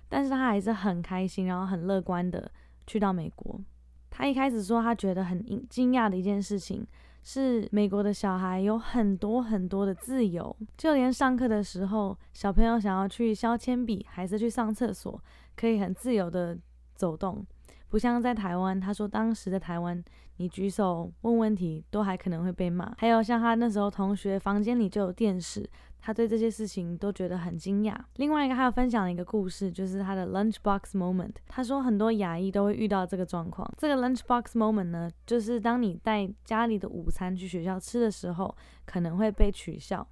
[0.09, 2.51] 但是他还是很开心，然后很乐观的
[2.85, 3.61] 去到美国。
[4.09, 6.85] 他一开始说，他觉得很惊讶的一件事情
[7.23, 15.21] 是，美国的小孩有很多很多的自由，就连上课的时候，小朋友想要去削铅笔，还是去上厕所，
[15.55, 16.57] 可以很自由的
[16.95, 17.45] 走动，
[17.89, 18.79] 不像在台湾。
[18.79, 20.01] 他说，当时的台湾，
[20.37, 22.93] 你举手问问题都还可能会被骂。
[22.97, 25.69] 还有像他那时候，同学房间里就有电视。
[26.07, 27.93] 他对这些事情都觉得很惊讶。
[28.15, 31.33] 另外一个，他有分享了一个故事，就是他的 lunchbox moment。
[31.47, 33.69] 他说很多牙医都会遇到这个状况。
[33.77, 40.07] 这个 lunchbox moment 呢，就是当你带家里的午餐去学校吃的时候，可能会被取笑，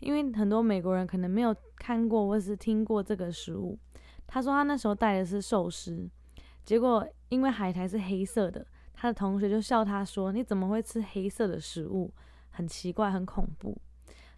[0.00, 3.78] 因为很多美国人可能没有看过或是听过这个食物。
[4.26, 6.10] 他说他那时候带的是寿司，
[6.64, 12.12] 结果因为海苔是黑色的，他的同学就笑他说：“你怎么会吃黑色的食物？
[12.50, 13.78] 很奇怪，很恐怖。”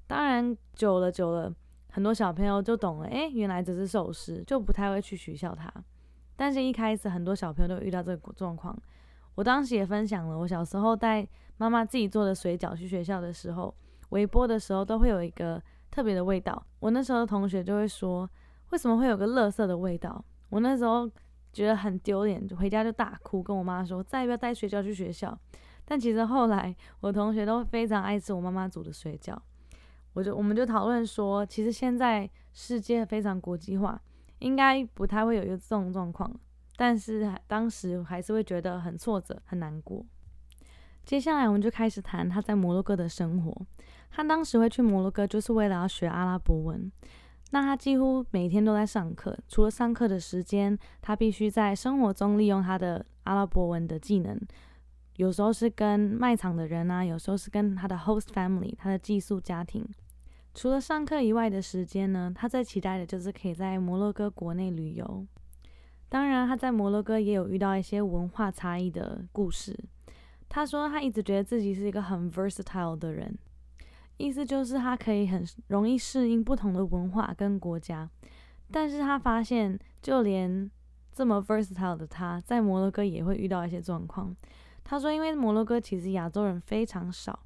[0.08, 1.54] 当然，久了久了，
[1.92, 5.72] 很多小朋友就懂了，哎，原来这是寿司，就不太会去取笑他。
[6.34, 8.76] 但是，一开始很多小朋友都遇到这个状况。
[9.34, 11.28] 我当时也分享了，我小时候带
[11.58, 13.72] 妈妈自己做的水饺去学校的时候，
[14.08, 16.60] 微波的时候都会有一个特别的味道。
[16.80, 18.28] 我那时候的同学就会说，
[18.70, 20.24] 为什么会有个垃圾的味道？
[20.48, 21.08] 我那时候
[21.52, 25.38] 觉得很丢脸，回家就大哭，跟我妈说，再也不要带水饺去学校。
[25.84, 29.36] 但其实后来，我同学都非常爱吃我妈妈煮的水饺。
[30.18, 34.02] 我就我们就讨论说，其实现在世界非常国际化，
[34.40, 36.28] 应该不太会有一个这种状况。
[36.76, 40.04] 但是当时还是会觉得很挫折、很难过。
[41.04, 43.66] 接下来我们就开始谈他在摩洛哥的生活。
[44.10, 46.90] 他当时会去摩洛哥，就是为了要学阿拉伯文。
[47.52, 54.36] 那他几乎每天都在上课，除了上课的时间，他必须在生活中利用他的阿拉伯文的技能。
[55.14, 59.88] 有时候是跟卖场的人啊，有时候是跟他的 host family，他的寄宿家庭。
[60.58, 65.24] 除了上课以外的时间呢，他最期待的就是可以在摩洛哥国内旅游。
[66.08, 69.78] 当然，他在摩洛哥也有遇到一些文化差异的故事。
[70.48, 73.38] 他说他一直觉得自己是一个很 versatile 的人，
[74.16, 78.10] 意思就是他可以很容易适应不同的文化跟国家。
[78.72, 80.68] 但是他发现，就连
[81.12, 84.34] 这么 versatile 的他，在摩洛哥也会遇到一些状况。
[84.82, 87.38] 他说：“因为摩洛哥其实亚洲人非常少，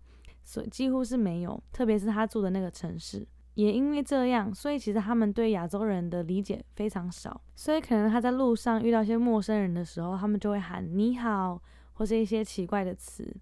[0.45, 1.62] 所以几乎是没有。
[1.72, 7.40] 特别是他住的那个城市，也因为这样，所以其实他们对亚洲人的理解非常少。
[7.55, 11.61] 所以可能他在路上遇到一些陌生人的时候，他们就会喊‘你好’
[11.95, 13.34] 或是一些奇怪的词。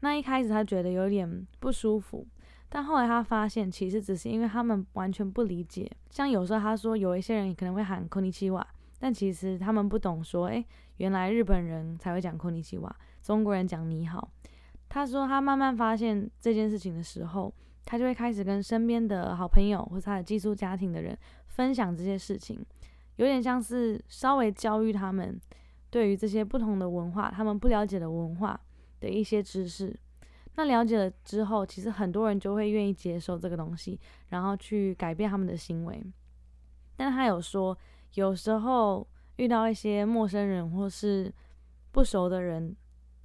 [0.00, 2.26] 那一开始他觉得有点不舒服，
[2.68, 5.90] 但后来他发现，其实只是因为他们完全不理解。
[6.10, 8.64] 像有时候他说有一些人可能会喊‘空尼奇瓦’，
[8.98, 10.64] 但其实他们不懂说，诶，
[10.98, 14.30] 原来日本人才会讲‘空尼奇瓦’。”中国人讲你好，
[14.88, 17.52] 他说他慢慢发现这件事情的时候，
[17.84, 21.16] 他就会开始跟身边的好朋友或者他的寄宿家庭的人
[21.46, 22.64] 分享这些事情，
[23.16, 25.38] 有点像是稍微教育他们
[25.90, 28.58] 对于这些不同的文化，他们不了解的文化
[29.00, 29.94] 的一些知识。
[30.54, 36.02] 那了解了之后，其实很多人就会愿意接受这个东西，然后去改变他们的行为。
[36.96, 37.76] 但他有说，
[38.14, 39.06] 有时候
[39.36, 41.30] 遇到一些陌生人或是
[41.92, 42.74] 不熟的人。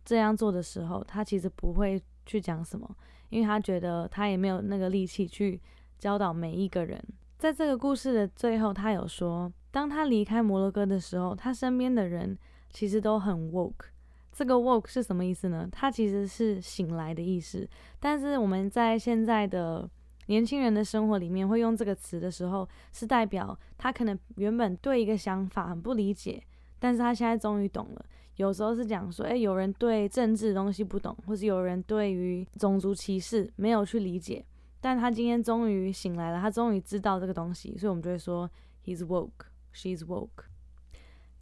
[0.03, 2.89] 这样做的时候，他其实不会去讲什么，
[3.29, 5.59] 因为他觉得他也没有那个力气去
[5.97, 7.01] 教导每一个人。
[7.37, 12.37] 在这个故事的最后，他有说，当他离开摩洛哥的时候，他身边的人
[12.69, 13.85] 其实都很 woke。
[14.31, 15.67] 这个 woke 是什么意思呢？
[15.71, 17.67] 它其实是醒来的意思。
[17.99, 19.87] 但是我们在现在的
[20.27, 26.41] 年轻人的生活里面会用这个词的时候，是代表他可能原本对一个想法很不理解，
[26.81, 28.05] 但是他现在终于懂了。
[28.37, 34.43] 有时候是讲说，哎，有人对政治东西不懂，或是有人对于种族歧视没有去理解，
[34.79, 38.49] 但他今天终于醒来了，他终于知道这个东西，所以我们就会说
[38.83, 40.45] ，he's woke，she's woke。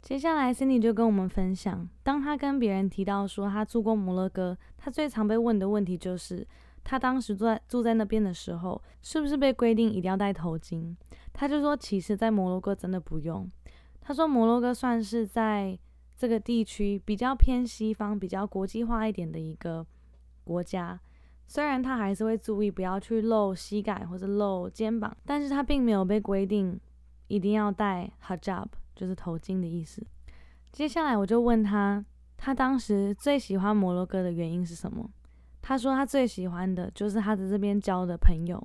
[0.02, 6.46] 接下来，Cindy 就跟我们分享，当他跟别人提到说他住过摩洛哥，他最常被问的问题就是，
[6.84, 10.94] 他当时住在住在那边的时候，是不是被规定一定要戴头巾？
[11.32, 13.50] 他就说，其实，在摩洛哥真的不用。
[14.00, 15.78] 他说，摩洛哥算是在。
[16.16, 19.86] 这个地区比较偏西方、比较国际化一点的一个
[20.44, 21.00] 国家，
[21.46, 26.78] 虽然他还是会注意不要去露膝盖或者露肩膀，但是他并没有被规定
[27.28, 30.06] 一定要戴 hijab，就是头巾的意思。
[30.70, 32.04] 接下来我就问他，
[32.36, 35.08] 他当时最喜欢摩洛哥的原因是什么？
[35.62, 38.62] 他说他最喜欢的就是他在这边交的朋友。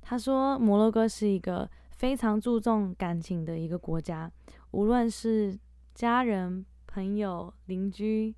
[0.00, 4.30] 他说摩洛哥是一个非常注重感情的一个国家，
[4.74, 5.58] 无论是
[5.94, 6.66] 家人。
[6.86, 8.32] 朋友、邻居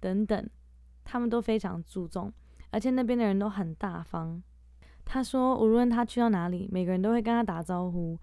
[0.00, 0.50] 等等，
[1.02, 2.30] 他们都非常注重，
[2.70, 4.42] 而且那边的人都很大方。
[5.02, 8.18] 他说，无论他去到哪里，每个人都会跟他打招呼，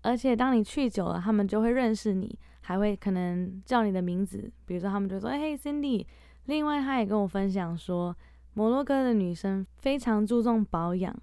[0.00, 4.50] 而且当你去久了，他们就会认识你，还会可能叫你的名字。
[4.66, 6.04] 比如说，他们就说：“嘿，Cindy。”
[6.46, 8.16] 另外，他也跟我分享说，
[8.54, 11.14] 摩洛哥的女生非常注重保养，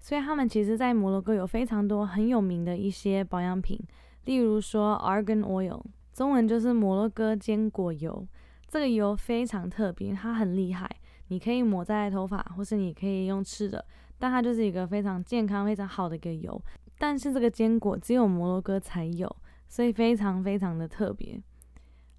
[0.00, 3.78] 所以他们其实，在摩洛哥有非常多很有名的一些保养品，
[4.24, 5.80] 例如说 Argan Oil。
[6.12, 8.28] 中文就是摩洛哥坚果油，
[8.68, 10.86] 这个油非常特别，它很厉害，
[11.28, 13.82] 你可以抹在头发，或是你可以用吃的，
[14.18, 16.62] 但它就是一个非常健康、非常好的一个油。
[16.98, 19.34] 但是这个坚果只有摩洛哥才有，
[19.68, 21.40] 所以非常非常的特别。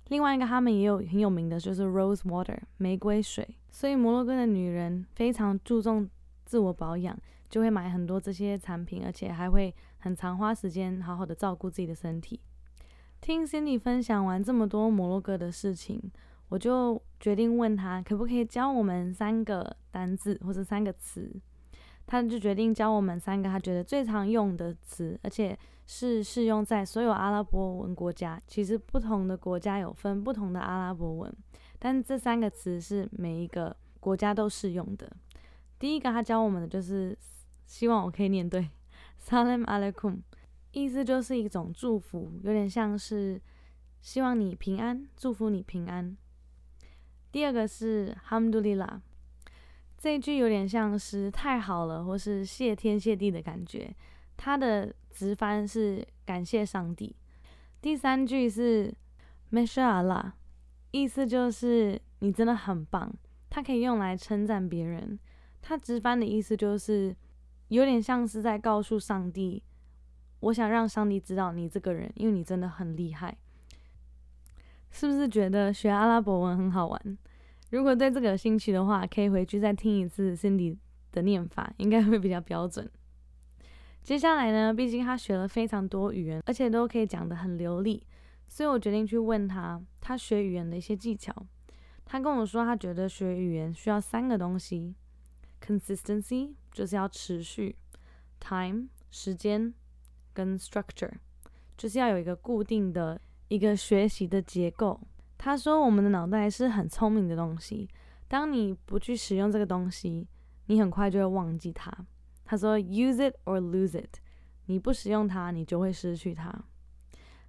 [0.08, 6.10] 另外一个他们也有很有名的就是 rose water 玫瑰水，所以摩洛哥的女人非常注重
[6.46, 7.16] 自我保养，
[7.48, 9.74] 就会买很多这些产品，而且还会
[10.04, 12.38] 很常花时间好好的照顾自己的身体。
[13.22, 16.12] 听 Cindy 分享完这么多摩洛哥的事情，
[16.50, 21.34] 我就决定问他可不可以教我们三个单字或者三个词。
[22.06, 28.38] 他就决定教我们三个他觉得最常用的词，而且是适用在所有阿拉伯文国家。
[28.46, 31.34] 其实不同的国家有分不同的阿拉伯文，
[31.80, 35.10] 但这三个词是每一个国家都适用的。
[35.80, 37.18] 第一个他教我们的就是，
[37.66, 38.70] 希望我可以念对
[39.26, 40.22] Salam alaikum，。
[40.74, 43.42] 意思就是一种祝福，有点像是
[44.02, 46.18] 希望你平安，祝福你平安。
[47.32, 49.00] 第二个是 Hamdulillah，
[49.98, 53.96] 这一句有点像是太好了，或是谢天谢地的感觉。
[54.36, 57.16] 它的直翻是感谢上帝。
[57.82, 58.94] 第三句是
[59.52, 60.34] Mashallah，
[60.92, 63.14] 意思就是你真的很棒。
[63.50, 65.18] 它可以用来称赞别人。
[65.62, 67.16] 它直翻的意思就是
[67.74, 69.64] 有点像是在告诉上帝。
[70.42, 73.38] 我想让上帝知道你这个人，因为你真的很厉害。
[74.92, 77.18] 是不是觉得学阿拉伯文很好玩？
[77.72, 80.78] 如果对这个有兴趣的话，可以回去再听一次 Cindy
[81.12, 82.90] 的念法，应该会比较标准。
[84.04, 88.06] 接下来呢，毕竟他学了非常多语言，而且都可以讲得很流利，
[88.48, 91.34] 所以我决定去问他他学语言的一些技巧。
[92.06, 94.94] 他跟我说，他觉得学语言需要三个东西
[95.66, 97.76] ：consistency 就是要持续
[98.42, 99.74] ，time 时间，
[100.34, 101.14] 跟 structure
[101.78, 103.22] 就是要有一个固定的。
[103.50, 105.00] 一个学习的结构。
[105.38, 107.88] 他说：“我们的脑袋是很聪明的东西，
[108.28, 110.28] 当你不去使用这个东西，
[110.66, 111.96] 你很快就会忘记它。”
[112.46, 114.18] 他说：“Use it or lose it。”
[114.66, 116.52] 你不使用它，你就会失去它。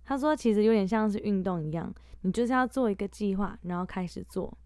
[0.04, 4.58] 他说：“其实有点像是运动一样，你就是要做一个计划，然后开始做。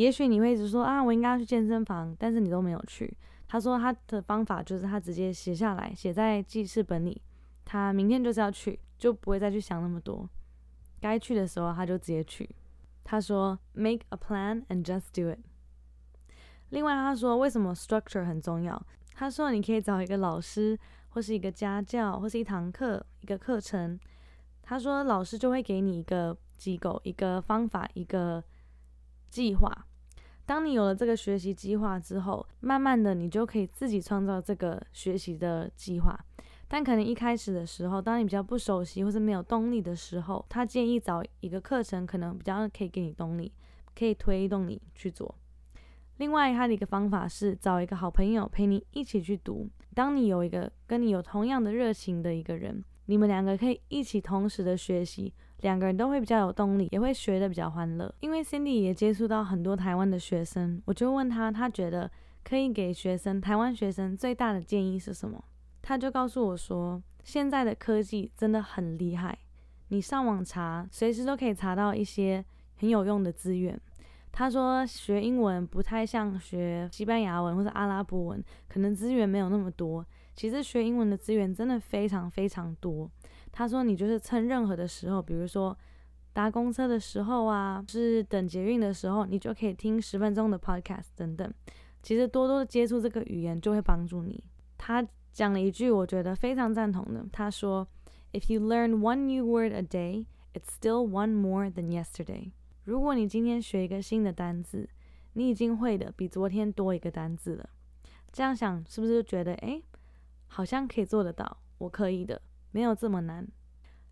[0.00, 3.16] 也许你会一直说啊，我应该要去健身房，但是你都没有去。”
[3.48, 7.20] 他说他的方法就是他直接写下来，写在记事本里。
[7.64, 8.78] 他明天就是要去。
[8.98, 10.28] 就不会再去想那么多，
[11.00, 12.50] 该去的时候他就直接去。
[13.04, 15.38] 他说：“Make a plan and just do it。”
[16.70, 18.84] 另外，他说为什么 structure 很重要？
[19.14, 20.76] 他说你可以找一个老师，
[21.10, 23.96] 或是一个家教，或是一堂课、一个课程。
[24.62, 28.42] 他说老师就会给你一个机构、一个方法、一个
[29.30, 29.86] 计划。
[30.48, 36.18] 当你有了这个学习计划之后，慢慢的你就可以自己创造这个学习的计划。
[36.68, 43.52] 但可能一开始的时候，当你比较不熟悉或是没有动力的时候，他建议找一个课程，可能比较可以给你动力，
[43.94, 45.34] 可以推动你去做。
[46.16, 49.68] 另外，他的一个方法是找一个好朋友陪你一起去读。
[49.94, 58.12] 当你有一个跟你有同样的热情的一个人，你们两个可以一起同时的学习，两个人都会比较有动力，也会学的比较欢乐。
[58.20, 62.10] 因为 Cindy 也接触到很多台湾的学生，我就问他，他觉得
[62.44, 65.42] 可以给学生台湾学生最大的建议是什么？
[65.82, 69.36] 他就告诉我说，现在的科技真的很厉害，
[69.88, 72.44] 你上网查，随时都可以查到一些
[72.76, 73.80] 很有用的资源。
[74.30, 80.04] 他说学英文不太像学西班牙文或者阿拉伯文，可能资源没有那么多。
[80.36, 83.10] 其实学英文的资源真的非常非常多。
[83.58, 85.76] 他说你就是趁任何的时候，比如说
[86.32, 91.52] 搭公车的时候啊，是等捷运的时候，你就可以听十分钟的 podcast 等等。
[92.00, 94.44] 其实多多的接触这个语言就会帮助你。
[94.76, 95.04] 他。
[95.30, 97.86] 讲了一句我觉得非常赞同的，他说
[98.32, 102.50] ：“If you learn one new word a day, it's still one more than yesterday。”
[102.82, 104.88] 如果你今天学一个新的单字，
[105.34, 107.68] 你已经会的比昨天多一个单字了。
[108.32, 109.80] 这样想是不是就觉得，哎，
[110.48, 111.58] 好像可以做得到？
[111.76, 112.40] 我可以的，
[112.70, 113.46] 没有这么难。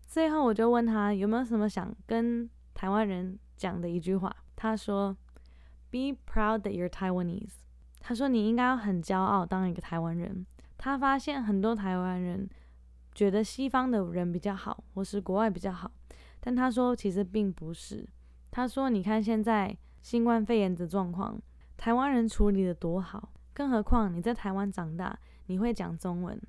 [0.05, 4.35] 最后我就问他有没有什么想跟台湾人讲的一句话。
[4.55, 5.15] 他说
[5.91, 7.59] ：“Be proud that you're Taiwanese。”
[7.99, 10.45] 他说你应该要很骄傲当一个台湾人。
[10.77, 12.47] 他发现很多台湾人
[13.13, 15.91] 觉得西方的人比较好，或是国外比较好，
[16.39, 18.07] 但他说其实并不是。
[18.49, 21.39] 他说：“你看现在新冠肺炎的状况，
[21.75, 26.39] 台湾人处理的多好，更何况你在台湾长大，你会讲中文。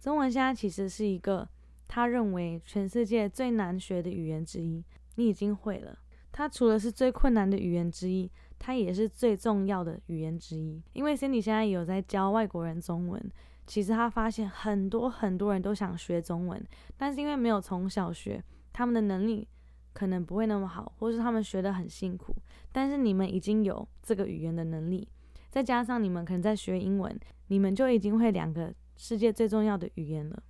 [0.00, 1.48] 中文现在其实是一个
[1.86, 4.84] 他认为全世界最难学的语言之一，
[5.16, 5.98] 你已经会了。
[6.30, 10.82] 它除了是最困难的语言之一，它也是最重要的语言之一。
[10.92, 13.20] 因为 Cindy 现在有在教外国人中文。”
[13.68, 18.42] 其实他发现很多很多人都想学中文，但是因为没有从小学，
[18.72, 19.46] 他们的能力
[19.92, 22.34] 可能不会那么好，或是他们学得很辛苦。
[22.72, 25.06] 但是你们已经有这个语言的能力，
[25.50, 27.14] 再加上你们可能在学英文，
[27.48, 30.42] 你们就已经会两个世界最重要的语言了。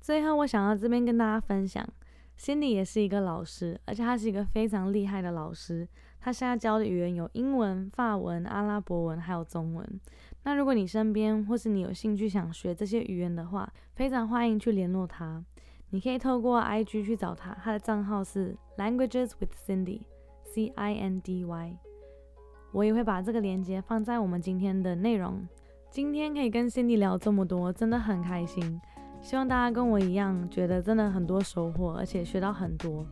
[0.00, 1.84] 最后，我想要这边跟大家分享
[2.38, 5.88] ，Cindy 也是一个老师，而且他是一个非常厉害的老师。
[6.20, 10.00] 他现在教的语言有英文、法文、阿拉伯文，还有中文。
[10.42, 15.42] 那如果你身边或是你有兴趣想学这些语言的话，非常欢迎去联络他。
[15.90, 21.78] 你可以透过 IG 去找他，他的账号是 Languages with Cindy，C I N D Y。
[22.72, 25.46] 我也会把这个链接放在我们今天的内容。
[25.94, 28.80] 今天可以跟 Cindy 聊这么多，真的很开心。
[29.22, 33.06] 希望大家跟我一样，觉得真的很多收获，而且学到很多。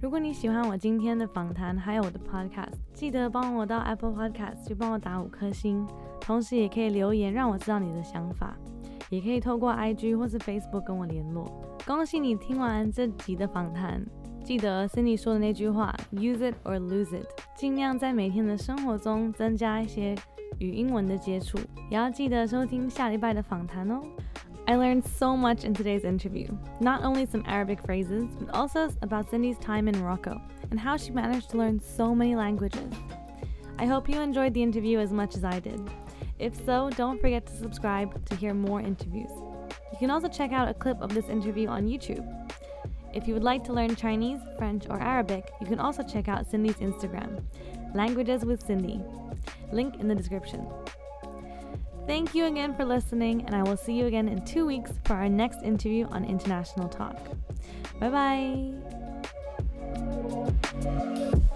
[0.00, 5.84] 如果你喜欢我今天的访谈，还有我的 podcast，记得帮我到 Apple Podcast 去帮我打五颗星，
[6.20, 8.56] 同时也可以留言让我知道你的想法，
[9.10, 11.44] 也可以透过 IG 或是 Facebook 跟我联络。
[11.84, 14.00] 恭喜你听完这集的访谈，
[14.44, 17.26] 记得 Cindy 说的那句话：Use it or lose it，
[17.56, 20.14] 尽量在每天的生活中增加一些
[20.59, 21.57] 与英文的接触，
[21.89, 24.01] 也要记得收听下礼拜的访谈哦。
[24.65, 26.47] I learned so much in today's interview.
[26.79, 30.39] Not only some Arabic phrases, but also about Cindy's time in Morocco
[30.71, 32.89] and how she managed to learn so many languages.
[33.77, 35.81] I hope you enjoyed the interview as much as I did.
[36.39, 39.31] If so, don't forget to subscribe to hear more interviews.
[39.91, 42.27] You You can also check out a clip of this interview on YouTube.
[43.13, 46.45] If you would like to learn Chinese, French, or Arabic, you can also check out
[46.51, 47.41] Cindy's Instagram,
[47.93, 48.99] Languages with Cindy.
[49.72, 50.66] Link in the description.
[52.06, 55.14] Thank you again for listening, and I will see you again in two weeks for
[55.14, 57.18] our next interview on International Talk.
[58.00, 58.72] Bye
[60.80, 61.48] bye.